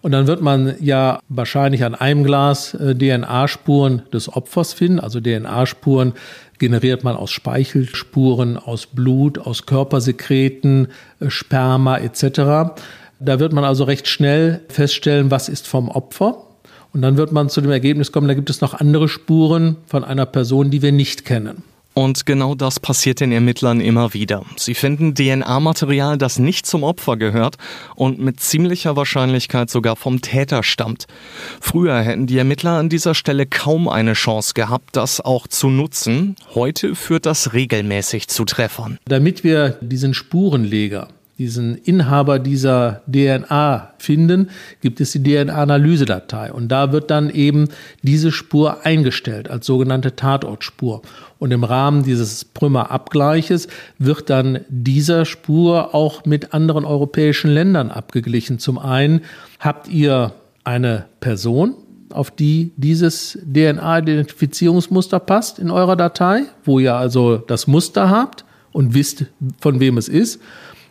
[0.03, 4.99] Und dann wird man ja wahrscheinlich an einem Glas äh, DNA-Spuren des Opfers finden.
[4.99, 6.15] Also DNA-Spuren
[6.59, 10.89] generiert man aus Speichelspuren, aus Blut, aus Körpersekreten,
[11.21, 12.75] äh, Sperma etc.
[13.19, 16.45] Da wird man also recht schnell feststellen, was ist vom Opfer.
[16.93, 20.03] Und dann wird man zu dem Ergebnis kommen, da gibt es noch andere Spuren von
[20.03, 21.63] einer Person, die wir nicht kennen.
[22.01, 24.47] Und genau das passiert den Ermittlern immer wieder.
[24.57, 27.57] Sie finden DNA-Material, das nicht zum Opfer gehört
[27.95, 31.05] und mit ziemlicher Wahrscheinlichkeit sogar vom Täter stammt.
[31.61, 36.37] Früher hätten die Ermittler an dieser Stelle kaum eine Chance gehabt, das auch zu nutzen.
[36.55, 38.99] Heute führt das regelmäßig zu Treffern.
[39.05, 41.09] Damit wir diesen Spurenleger
[41.41, 44.51] diesen Inhaber dieser DNA finden,
[44.83, 46.53] gibt es die DNA-Analysedatei.
[46.53, 47.69] Und da wird dann eben
[48.03, 51.01] diese Spur eingestellt als sogenannte Tatortspur.
[51.39, 58.59] Und im Rahmen dieses Prümer-Abgleiches wird dann dieser Spur auch mit anderen europäischen Ländern abgeglichen.
[58.59, 59.23] Zum einen
[59.59, 61.75] habt ihr eine Person,
[62.11, 68.93] auf die dieses DNA-Identifizierungsmuster passt in eurer Datei, wo ihr also das Muster habt und
[68.93, 69.25] wisst,
[69.59, 70.39] von wem es ist.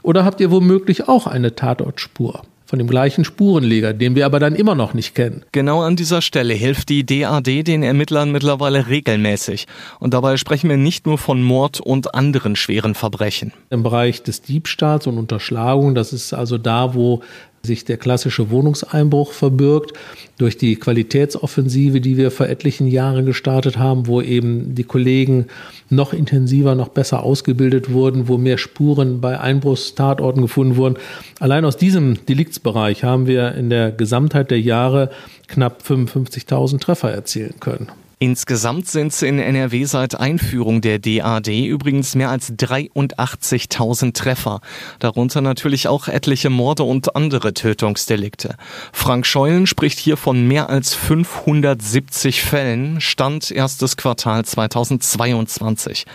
[0.04, 2.42] Oder habt ihr womöglich auch eine Tatortspur?
[2.70, 5.44] von dem gleichen Spurenleger, den wir aber dann immer noch nicht kennen.
[5.52, 9.66] Genau an dieser Stelle hilft die DAD den Ermittlern mittlerweile regelmäßig.
[10.00, 13.54] Und dabei sprechen wir nicht nur von Mord und anderen schweren Verbrechen.
[13.72, 17.24] Im Bereich des Diebstahls und Unterschlagung, das ist also da, wo
[17.64, 19.94] sich der klassische Wohnungseinbruch verbirgt,
[20.38, 25.48] durch die Qualitätsoffensive, die wir vor etlichen Jahren gestartet haben, wo eben die Kollegen
[25.90, 30.98] noch intensiver, noch besser ausgebildet wurden, wo mehr Spuren bei Einbruchstatorten gefunden wurden.
[31.40, 35.10] Allein aus diesem Deliktsbereich haben wir in der Gesamtheit der Jahre
[35.48, 37.88] knapp 55.000 Treffer erzielen können.
[38.22, 44.60] Insgesamt sind in NRW seit Einführung der DAD übrigens mehr als 83.000 Treffer.
[45.00, 48.58] Darunter natürlich auch etliche Morde und andere Tötungsdelikte.
[48.92, 56.06] Frank Scheulen spricht hier von mehr als 570 Fällen, Stand erstes Quartal 2022.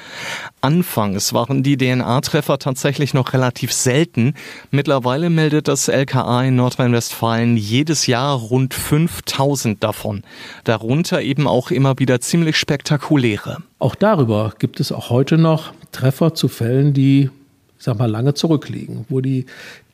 [0.64, 4.33] Anfangs waren die DNA-Treffer tatsächlich noch relativ selten.
[4.70, 10.22] Mittlerweile meldet das LKA in Nordrhein-Westfalen jedes Jahr rund 5000 davon.
[10.64, 13.59] Darunter eben auch immer wieder ziemlich spektakuläre.
[13.79, 17.29] Auch darüber gibt es auch heute noch Treffer zu Fällen, die
[17.77, 19.44] sag mal, lange zurückliegen, wo die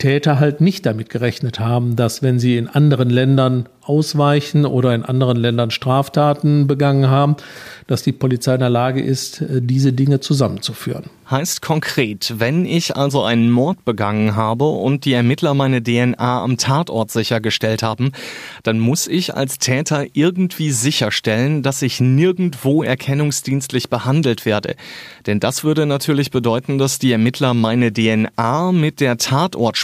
[0.00, 5.04] Täter halt nicht damit gerechnet haben, dass wenn sie in anderen Ländern ausweichen oder in
[5.04, 7.36] anderen Ländern Straftaten begangen haben,
[7.86, 11.04] dass die Polizei in der Lage ist, äh, diese Dinge zusammenzuführen.
[11.30, 16.56] Heißt konkret, wenn ich also einen Mord begangen habe und die Ermittler meine DNA am
[16.56, 18.10] Tatort sichergestellt haben,
[18.64, 24.74] dann muss ich als Täter irgendwie sicherstellen, dass ich nirgendwo erkennungsdienstlich behandelt werde.
[25.26, 29.16] Denn das würde natürlich bedeuten, dass die Ermittler meine DNA mit der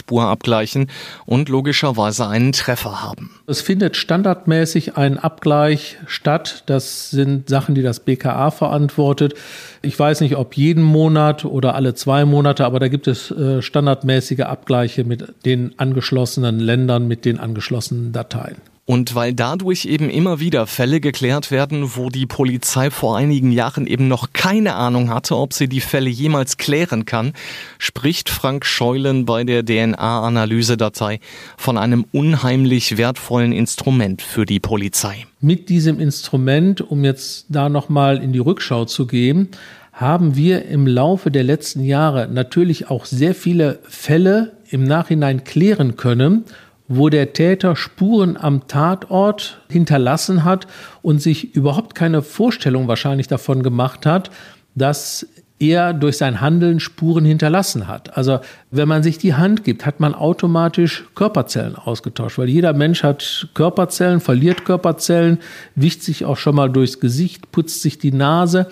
[0.07, 0.87] Tatortspur abgleichen
[1.25, 3.31] und logischerweise einen Treffer haben.
[3.45, 6.63] Es findet standardmäßig ein Abgleich statt.
[6.65, 9.35] Das sind Sachen, die das BKA verantwortet.
[9.81, 13.61] Ich weiß nicht, ob jeden Monat oder alle zwei Monate, aber da gibt es äh,
[13.61, 18.57] standardmäßige Abgleiche mit den angeschlossenen Ländern, mit den angeschlossenen Dateien.
[18.89, 23.85] Und weil dadurch eben immer wieder Fälle geklärt werden, wo die Polizei vor einigen Jahren
[23.85, 27.33] eben noch keine Ahnung hatte, ob sie die Fälle jemals klären kann,
[27.79, 31.19] spricht Frank Scheulen bei der DNA-Analysedatei
[31.57, 35.25] von einem unheimlich wertvollen Instrument für die Polizei.
[35.41, 39.49] Mit diesem Instrument, um jetzt da nochmal in die Rückschau zu gehen,
[39.91, 45.97] haben wir im Laufe der letzten Jahre natürlich auch sehr viele Fälle im Nachhinein klären
[45.97, 46.45] können
[46.87, 50.67] wo der Täter Spuren am Tatort hinterlassen hat
[51.01, 54.31] und sich überhaupt keine Vorstellung wahrscheinlich davon gemacht hat,
[54.75, 55.27] dass
[55.59, 58.15] er durch sein Handeln Spuren hinterlassen hat.
[58.15, 63.03] Also wenn man sich die Hand gibt, hat man automatisch Körperzellen ausgetauscht, weil jeder Mensch
[63.03, 65.39] hat Körperzellen, verliert Körperzellen,
[65.75, 68.67] wischt sich auch schon mal durchs Gesicht, putzt sich die Nase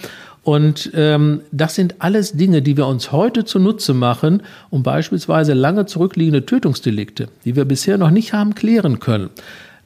[0.45, 5.87] und ähm, das sind alles Dinge, die wir uns heute zunutze machen, um beispielsweise lange
[5.87, 9.31] zurückliegende Tötungsdelikte, die wir bisher noch nicht haben klären können,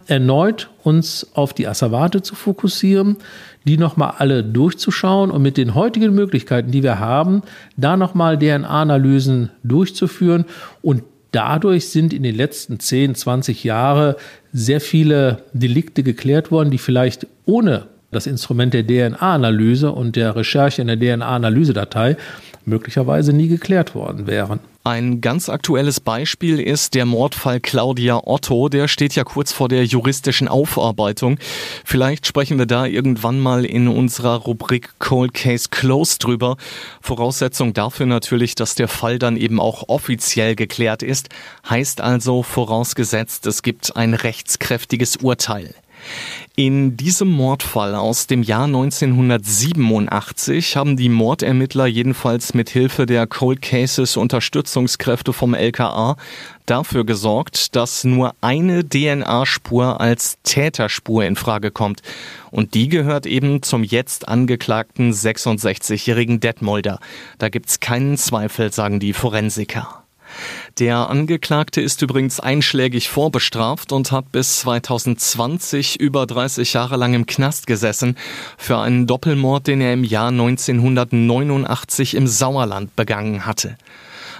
[0.07, 3.15] erneut uns auf die Asservate zu fokussieren,
[3.63, 7.41] die nochmal alle durchzuschauen und mit den heutigen Möglichkeiten, die wir haben,
[7.77, 10.43] da nochmal DNA-Analysen durchzuführen.
[10.81, 14.15] Und Dadurch sind in den letzten 10, 20 Jahren
[14.51, 20.81] sehr viele Delikte geklärt worden, die vielleicht ohne das Instrument der DNA-Analyse und der Recherche
[20.81, 22.17] in der DNA-Analysedatei
[22.65, 24.59] möglicherweise nie geklärt worden wären.
[24.85, 28.69] Ein ganz aktuelles Beispiel ist der Mordfall Claudia Otto.
[28.69, 31.37] Der steht ja kurz vor der juristischen Aufarbeitung.
[31.83, 36.55] Vielleicht sprechen wir da irgendwann mal in unserer Rubrik Cold Case Closed drüber.
[37.01, 41.29] Voraussetzung dafür natürlich, dass der Fall dann eben auch offiziell geklärt ist.
[41.69, 45.75] Heißt also vorausgesetzt, es gibt ein rechtskräftiges Urteil.
[46.55, 53.61] In diesem Mordfall aus dem Jahr 1987 haben die Mordermittler jedenfalls mit Hilfe der Cold
[53.61, 56.17] Cases Unterstützungskräfte vom LKA
[56.65, 62.01] dafür gesorgt, dass nur eine DNA-Spur als Täterspur in Frage kommt.
[62.51, 66.99] Und die gehört eben zum jetzt angeklagten 66-jährigen Detmolder.
[67.37, 69.98] Da gibt's keinen Zweifel, sagen die Forensiker.
[70.79, 77.25] Der Angeklagte ist übrigens einschlägig vorbestraft und hat bis 2020 über 30 Jahre lang im
[77.25, 78.17] Knast gesessen
[78.57, 83.77] für einen Doppelmord, den er im Jahr 1989 im Sauerland begangen hatte.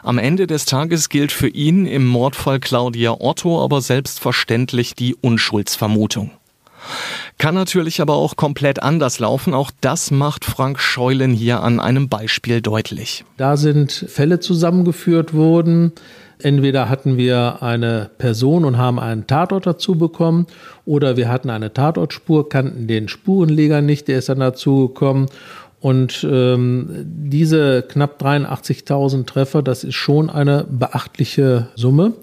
[0.01, 6.31] Am Ende des Tages gilt für ihn im Mordfall Claudia Otto aber selbstverständlich die Unschuldsvermutung.
[7.39, 9.53] Kann natürlich aber auch komplett anders laufen.
[9.53, 13.23] Auch das macht Frank Scheulen hier an einem Beispiel deutlich.
[13.37, 15.93] Da sind Fälle zusammengeführt worden.
[16.41, 20.47] Entweder hatten wir eine Person und haben einen Tatort dazu bekommen,
[20.85, 25.27] oder wir hatten eine Tatortspur, kannten den Spurenleger nicht, der ist dann dazu gekommen.
[25.79, 32.15] Und ähm, diese knapp 83.000 Treffer, das ist schon eine beachtliche Summe.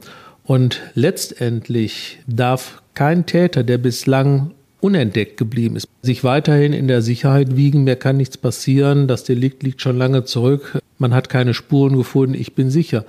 [0.45, 7.57] Und letztendlich darf kein Täter, der bislang unentdeckt geblieben ist, sich weiterhin in der Sicherheit
[7.57, 7.85] wiegen.
[7.85, 9.09] Mir kann nichts passieren.
[9.09, 10.79] Das Delikt liegt schon lange zurück.
[10.99, 12.35] Man hat keine Spuren gefunden.
[12.35, 13.05] Ich bin sicher.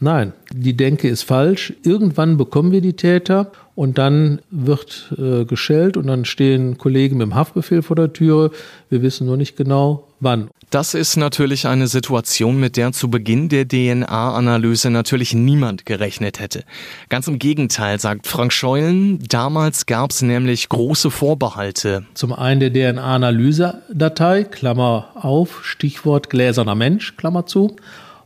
[0.00, 1.72] Nein, die Denke ist falsch.
[1.82, 7.26] Irgendwann bekommen wir die Täter und dann wird äh, geschellt und dann stehen Kollegen mit
[7.26, 8.52] dem Haftbefehl vor der Türe.
[8.90, 10.50] Wir wissen nur nicht genau, wann.
[10.70, 16.62] Das ist natürlich eine Situation, mit der zu Beginn der DNA-Analyse natürlich niemand gerechnet hätte.
[17.08, 22.04] Ganz im Gegenteil, sagt Frank Scheulen, damals gab es nämlich große Vorbehalte.
[22.14, 27.76] Zum einen der DNA-Analyse-Datei, Klammer auf, Stichwort gläserner Mensch, Klammer zu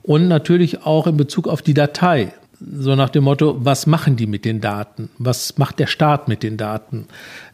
[0.03, 2.33] und natürlich auch in Bezug auf die Datei.
[2.79, 5.11] So nach dem Motto, was machen die mit den Daten?
[5.19, 7.07] Was macht der Staat mit den Daten?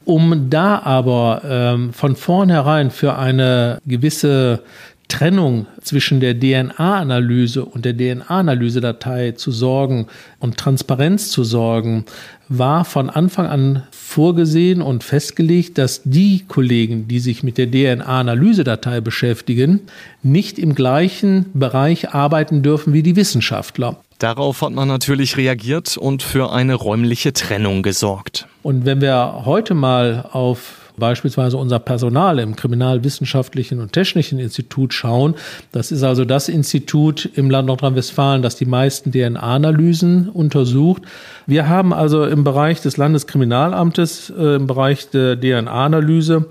[0.04, 4.62] Um da aber ähm, von vornherein für eine gewisse
[5.08, 10.06] Trennung zwischen der DNA-Analyse und der DNA-Analyse-Datei zu sorgen
[10.38, 12.04] und Transparenz zu sorgen,
[12.48, 19.00] war von Anfang an vorgesehen und festgelegt, dass die Kollegen, die sich mit der DNA-Analyse-Datei
[19.00, 19.80] beschäftigen,
[20.22, 23.96] nicht im gleichen Bereich arbeiten dürfen wie die Wissenschaftler.
[24.18, 28.48] Darauf hat man natürlich reagiert und für eine räumliche Trennung gesorgt.
[28.62, 35.34] Und wenn wir heute mal auf beispielsweise unser Personal im Kriminalwissenschaftlichen und Technischen Institut schauen.
[35.72, 41.02] Das ist also das Institut im Land Nordrhein-Westfalen, das die meisten DNA-Analysen untersucht.
[41.46, 46.46] Wir haben also im Bereich des Landeskriminalamtes, äh, im Bereich der DNA-Analyse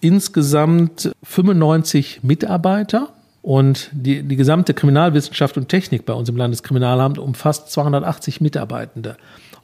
[0.00, 3.08] insgesamt 95 Mitarbeiter.
[3.40, 9.16] Und die, die gesamte Kriminalwissenschaft und Technik bei uns im Landeskriminalamt umfasst 280 Mitarbeitende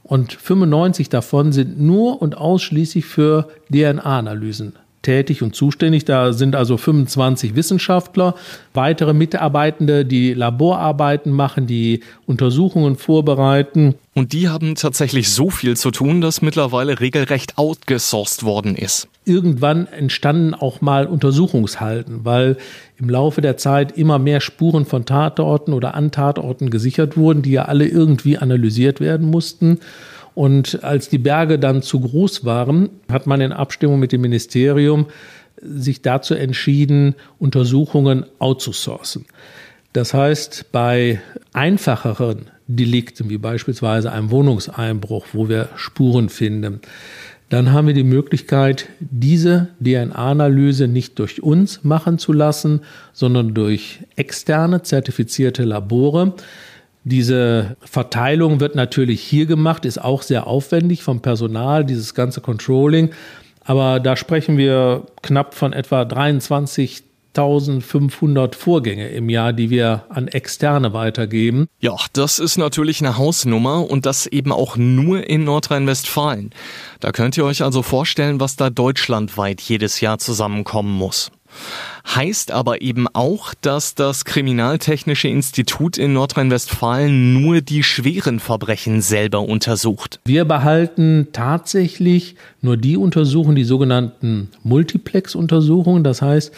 [0.05, 4.73] und 95 davon sind nur und ausschließlich für DNA-Analysen
[5.05, 6.03] tätig und zuständig.
[6.03, 8.35] Da sind also 25 Wissenschaftler,
[8.73, 13.95] weitere Mitarbeitende, die Laborarbeiten machen, die Untersuchungen vorbereiten.
[14.15, 19.07] Und die haben tatsächlich so viel zu tun, dass mittlerweile regelrecht outgesourced worden ist.
[19.25, 22.57] Irgendwann entstanden auch mal Untersuchungshalten, weil
[22.97, 27.51] im Laufe der Zeit immer mehr Spuren von Tatorten oder an Tatorten gesichert wurden, die
[27.51, 29.79] ja alle irgendwie analysiert werden mussten.
[30.35, 35.07] Und als die Berge dann zu groß waren, hat man in Abstimmung mit dem Ministerium
[35.61, 39.25] sich dazu entschieden, Untersuchungen outzusourcen.
[39.93, 41.21] Das heißt, bei
[41.53, 46.81] einfacheren Delikten, wie beispielsweise einem Wohnungseinbruch, wo wir Spuren finden,
[47.49, 52.81] dann haben wir die Möglichkeit, diese DNA-Analyse nicht durch uns machen zu lassen,
[53.13, 56.33] sondern durch externe zertifizierte Labore.
[57.05, 63.11] Diese Verteilung wird natürlich hier gemacht, ist auch sehr aufwendig vom Personal, dieses ganze Controlling.
[63.63, 67.03] Aber da sprechen wir knapp von etwa 23
[67.37, 71.67] 1500 Vorgänge im Jahr, die wir an Externe weitergeben.
[71.79, 76.51] Ja, das ist natürlich eine Hausnummer und das eben auch nur in Nordrhein-Westfalen.
[77.01, 81.31] Da könnt ihr euch also vorstellen, was da deutschlandweit jedes Jahr zusammenkommen muss.
[82.15, 89.41] Heißt aber eben auch, dass das Kriminaltechnische Institut in Nordrhein-Westfalen nur die schweren Verbrechen selber
[89.41, 90.19] untersucht.
[90.25, 96.03] Wir behalten tatsächlich nur die Untersuchungen, die sogenannten Multiplex-Untersuchungen.
[96.03, 96.53] Das heißt,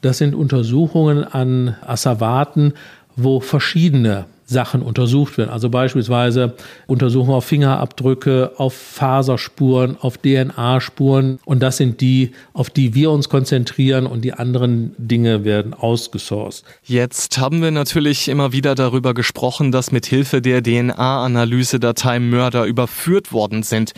[0.00, 2.74] das sind Untersuchungen an Asservaten,
[3.16, 5.50] wo verschiedene Sachen untersucht werden.
[5.50, 6.54] Also beispielsweise
[6.88, 11.38] Untersuchungen auf Fingerabdrücke, auf Faserspuren, auf DNA-Spuren.
[11.44, 16.64] Und das sind die, auf die wir uns konzentrieren und die anderen Dinge werden ausgesourced.
[16.82, 22.64] Jetzt haben wir natürlich immer wieder darüber gesprochen, dass mit Hilfe der DNA-Analyse Dateien Mörder
[22.64, 23.92] überführt worden sind.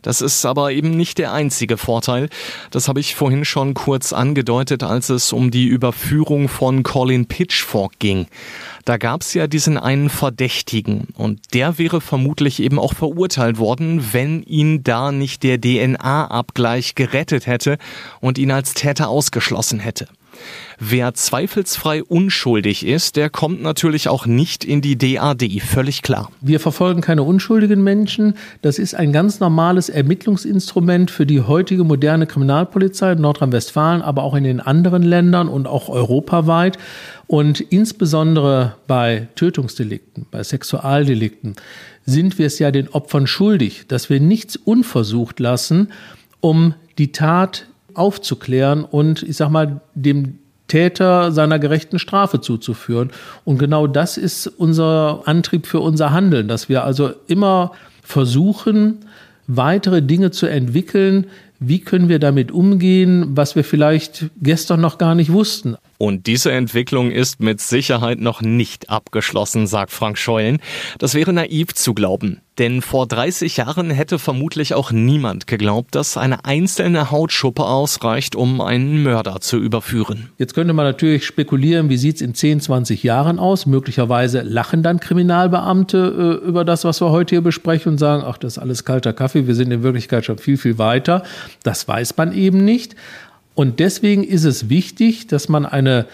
[0.00, 2.30] Das ist aber eben nicht der einzige Vorteil.
[2.70, 7.98] Das habe ich vorhin schon kurz angedeutet, als es um die Überführung von Colin Pitchfork
[7.98, 8.26] ging.
[8.84, 14.12] Da gab es ja diesen einen Verdächtigen und der wäre vermutlich eben auch verurteilt worden,
[14.12, 17.78] wenn ihn da nicht der DNA-Abgleich gerettet hätte
[18.20, 20.08] und ihn als Täter ausgeschlossen hätte.
[20.80, 26.30] Wer zweifelsfrei unschuldig ist, der kommt natürlich auch nicht in die DAD, völlig klar.
[26.40, 28.34] Wir verfolgen keine unschuldigen Menschen.
[28.62, 34.34] Das ist ein ganz normales Ermittlungsinstrument für die heutige moderne Kriminalpolizei in Nordrhein-Westfalen, aber auch
[34.34, 36.78] in den anderen Ländern und auch europaweit.
[37.26, 41.56] Und insbesondere bei Tötungsdelikten, bei Sexualdelikten
[42.06, 45.92] sind wir es ja den Opfern schuldig, dass wir nichts unversucht lassen,
[46.40, 47.66] um die Tat
[47.98, 50.38] aufzuklären und ich sag mal dem
[50.68, 53.10] Täter seiner gerechten Strafe zuzuführen.
[53.44, 57.72] Und genau das ist unser Antrieb für unser Handeln, dass wir also immer
[58.02, 58.98] versuchen,
[59.46, 61.26] weitere Dinge zu entwickeln.
[61.58, 65.76] Wie können wir damit umgehen, was wir vielleicht gestern noch gar nicht wussten?
[65.98, 70.58] Und diese Entwicklung ist mit Sicherheit noch nicht abgeschlossen, sagt Frank Scheulen.
[70.98, 72.40] Das wäre naiv zu glauben.
[72.58, 78.60] Denn vor 30 Jahren hätte vermutlich auch niemand geglaubt, dass eine einzelne Hautschuppe ausreicht, um
[78.60, 80.30] einen Mörder zu überführen.
[80.38, 83.66] Jetzt könnte man natürlich spekulieren, wie sieht's in 10, 20 Jahren aus?
[83.66, 88.38] Möglicherweise lachen dann Kriminalbeamte äh, über das, was wir heute hier besprechen und sagen, ach,
[88.38, 91.22] das ist alles kalter Kaffee, wir sind in Wirklichkeit schon viel, viel weiter.
[91.62, 92.96] Das weiß man eben nicht.
[93.58, 96.06] Und deswegen ist es wichtig, dass man eine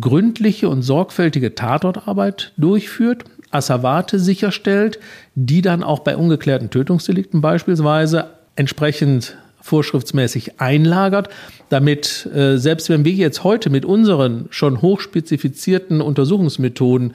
[0.00, 5.00] gründliche und sorgfältige Tatortarbeit durchführt, Asservate sicherstellt,
[5.34, 11.30] die dann auch bei ungeklärten Tötungsdelikten beispielsweise entsprechend vorschriftsmäßig einlagert,
[11.68, 17.14] damit äh, selbst wenn wir jetzt heute mit unseren schon hochspezifizierten Untersuchungsmethoden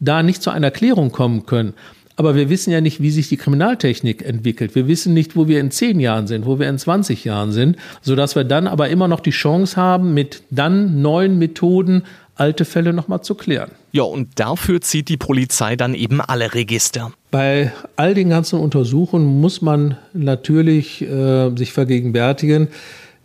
[0.00, 1.74] da nicht zu einer Klärung kommen können,
[2.16, 4.74] aber wir wissen ja nicht, wie sich die Kriminaltechnik entwickelt.
[4.74, 7.76] Wir wissen nicht, wo wir in zehn Jahren sind, wo wir in 20 Jahren sind,
[8.02, 12.02] sodass wir dann aber immer noch die Chance haben, mit dann neuen Methoden
[12.34, 13.70] alte Fälle nochmal zu klären.
[13.92, 17.12] Ja, und dafür zieht die Polizei dann eben alle Register.
[17.30, 22.68] Bei all den ganzen Untersuchungen muss man natürlich äh, sich vergegenwärtigen,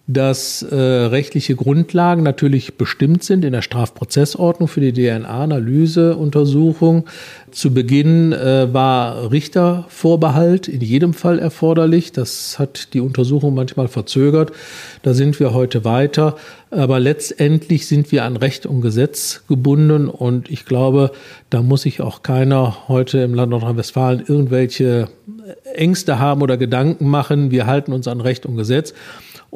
[0.09, 7.03] dass äh, rechtliche Grundlagen natürlich bestimmt sind in der Strafprozessordnung für die DNA-Analyseuntersuchung.
[7.51, 12.13] Zu Beginn äh, war Richtervorbehalt in jedem Fall erforderlich.
[12.13, 14.53] Das hat die Untersuchung manchmal verzögert.
[15.03, 16.37] Da sind wir heute weiter.
[16.69, 20.09] Aber letztendlich sind wir an Recht und Gesetz gebunden.
[20.09, 21.11] Und ich glaube,
[21.49, 25.09] da muss sich auch keiner heute im Land Nordrhein-Westfalen irgendwelche
[25.73, 27.51] Ängste haben oder Gedanken machen.
[27.51, 28.93] Wir halten uns an Recht und Gesetz.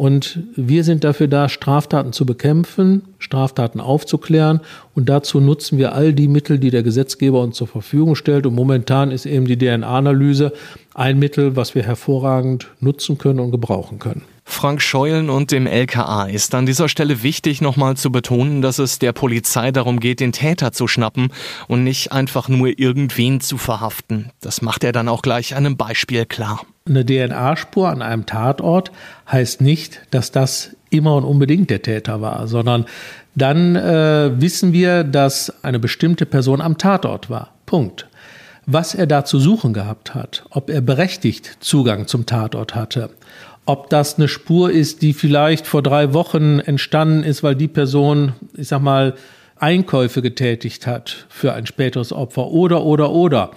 [0.02, 4.62] Und wir sind dafür da, Straftaten zu bekämpfen, Straftaten aufzuklären.
[4.96, 8.48] Und dazu nutzen wir all die Mittel, die der Gesetzgeber uns zur Verfügung stellt.
[8.48, 10.54] Und momentan ist eben die DNA-Analyse
[10.96, 14.24] ein Mittel, was wir hervorragend nutzen können und gebrauchen können.
[14.52, 19.00] Frank Scheulen und dem LKA ist an dieser Stelle wichtig, nochmal zu betonen, dass es
[19.00, 21.32] der Polizei darum geht, den Täter zu schnappen
[21.68, 24.30] und nicht einfach nur irgendwen zu verhaften.
[24.42, 26.62] Das macht er dann auch gleich einem Beispiel klar.
[26.88, 28.92] Eine DNA-Spur an einem Tatort
[29.32, 32.86] heißt nicht, dass das immer und unbedingt der Täter war, sondern
[33.34, 37.54] dann äh, wissen wir, dass eine bestimmte Person am Tatort war.
[37.66, 38.08] Punkt.
[38.68, 43.10] Was er da zu suchen gehabt hat, ob er berechtigt Zugang zum Tatort hatte,
[43.66, 48.34] ob das eine Spur ist, die vielleicht vor drei Wochen entstanden ist, weil die Person,
[48.56, 49.16] ich sag mal,
[49.58, 53.52] Einkäufe getätigt hat für ein späteres Opfer oder, oder, oder.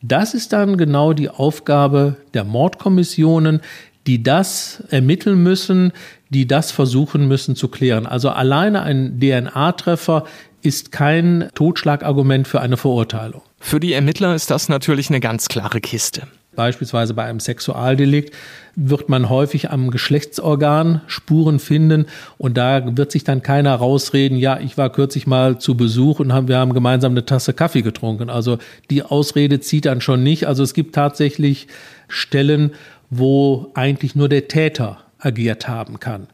[0.00, 3.60] Das ist dann genau die Aufgabe der Mordkommissionen,
[4.06, 5.92] die das ermitteln müssen,
[6.30, 8.06] die das versuchen müssen zu klären.
[8.06, 10.24] Also alleine ein DNA-Treffer
[10.62, 13.42] ist kein Totschlagargument für eine Verurteilung.
[13.58, 16.28] Für die Ermittler ist das natürlich eine ganz klare Kiste.
[16.58, 18.34] Beispielsweise bei einem Sexualdelikt
[18.74, 22.06] wird man häufig am Geschlechtsorgan Spuren finden
[22.36, 26.32] und da wird sich dann keiner rausreden, ja, ich war kürzlich mal zu Besuch und
[26.32, 28.28] haben, wir haben gemeinsam eine Tasse Kaffee getrunken.
[28.28, 28.58] Also
[28.90, 30.48] die Ausrede zieht dann schon nicht.
[30.48, 31.68] Also es gibt tatsächlich
[32.08, 32.72] Stellen,
[33.08, 36.26] wo eigentlich nur der Täter agiert haben kann.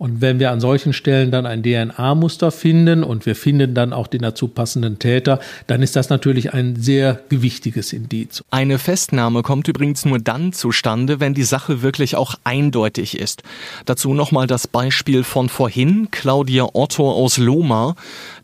[0.00, 4.06] Und wenn wir an solchen Stellen dann ein DNA-Muster finden und wir finden dann auch
[4.06, 8.42] den dazu passenden Täter, dann ist das natürlich ein sehr gewichtiges Indiz.
[8.50, 13.42] Eine Festnahme kommt übrigens nur dann zustande, wenn die Sache wirklich auch eindeutig ist.
[13.84, 17.94] Dazu nochmal das Beispiel von vorhin, Claudia Otto aus Loma.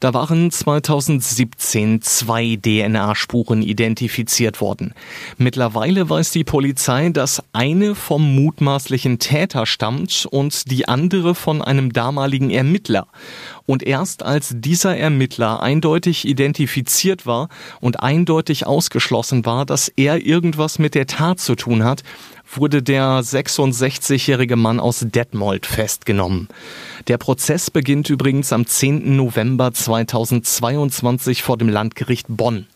[0.01, 4.93] Da waren 2017 zwei DNA-Spuren identifiziert worden.
[5.39, 11.93] Mittlerweile weiß die Polizei, dass eine vom mutmaßlichen Täter stammt und die andere von einem
[11.93, 13.07] damaligen Ermittler.
[13.67, 17.49] Und erst als dieser Ermittler eindeutig identifiziert war
[17.81, 22.03] und eindeutig ausgeschlossen war, dass er irgendwas mit der Tat zu tun hat,
[22.53, 26.49] wurde der 66-jährige Mann aus Detmold festgenommen.
[27.07, 29.15] Der Prozess beginnt übrigens am 10.
[29.15, 32.67] November 2022 vor dem Landgericht Bonn.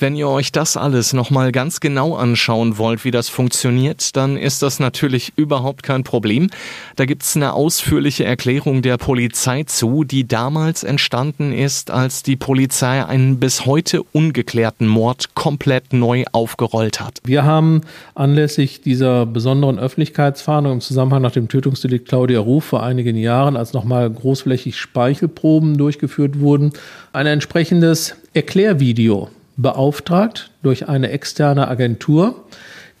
[0.00, 4.62] Wenn ihr euch das alles nochmal ganz genau anschauen wollt, wie das funktioniert, dann ist
[4.62, 6.48] das natürlich überhaupt kein Problem.
[6.96, 13.04] Da gibt's eine ausführliche Erklärung der Polizei zu, die damals entstanden ist, als die Polizei
[13.04, 17.18] einen bis heute ungeklärten Mord komplett neu aufgerollt hat.
[17.24, 17.82] Wir haben
[18.14, 23.74] anlässlich dieser besonderen Öffentlichkeitsfahndung im Zusammenhang nach dem Tötungsdelikt Claudia Ruf vor einigen Jahren, als
[23.74, 26.72] nochmal großflächig Speichelproben durchgeführt wurden,
[27.12, 29.28] ein entsprechendes Erklärvideo
[29.62, 32.44] beauftragt durch eine externe Agentur,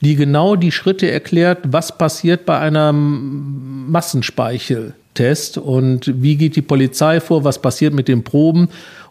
[0.00, 7.20] die genau die Schritte erklärt, was passiert bei einem Massenspeicheltest und wie geht die Polizei
[7.20, 8.68] vor, was passiert mit den Proben,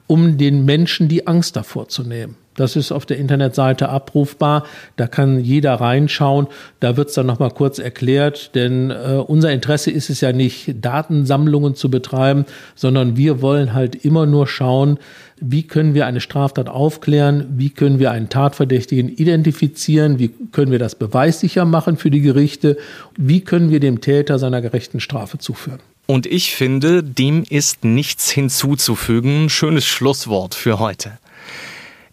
[0.07, 2.35] um den Menschen die Angst davor zu nehmen.
[2.59, 4.65] Das ist auf der Internetseite abrufbar.
[4.97, 6.47] Da kann jeder reinschauen.
[6.81, 10.75] Da wird es dann nochmal kurz erklärt, denn äh, unser Interesse ist es ja nicht,
[10.81, 12.45] Datensammlungen zu betreiben,
[12.75, 14.99] sondern wir wollen halt immer nur schauen,
[15.39, 20.79] wie können wir eine Straftat aufklären, wie können wir einen Tatverdächtigen identifizieren, wie können wir
[20.79, 22.77] das beweissicher machen für die Gerichte,
[23.15, 25.79] wie können wir dem Täter seiner gerechten Strafe zuführen.
[26.07, 29.47] Und ich finde, dem ist nichts hinzuzufügen.
[29.47, 31.19] Schönes Schlusswort für heute.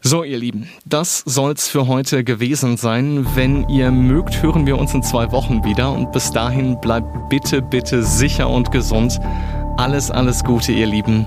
[0.00, 3.26] So, ihr Lieben, das soll's für heute gewesen sein.
[3.34, 7.60] Wenn ihr mögt, hören wir uns in zwei Wochen wieder und bis dahin bleibt bitte,
[7.60, 9.18] bitte sicher und gesund.
[9.78, 11.26] Alles, alles Gute, ihr Lieben.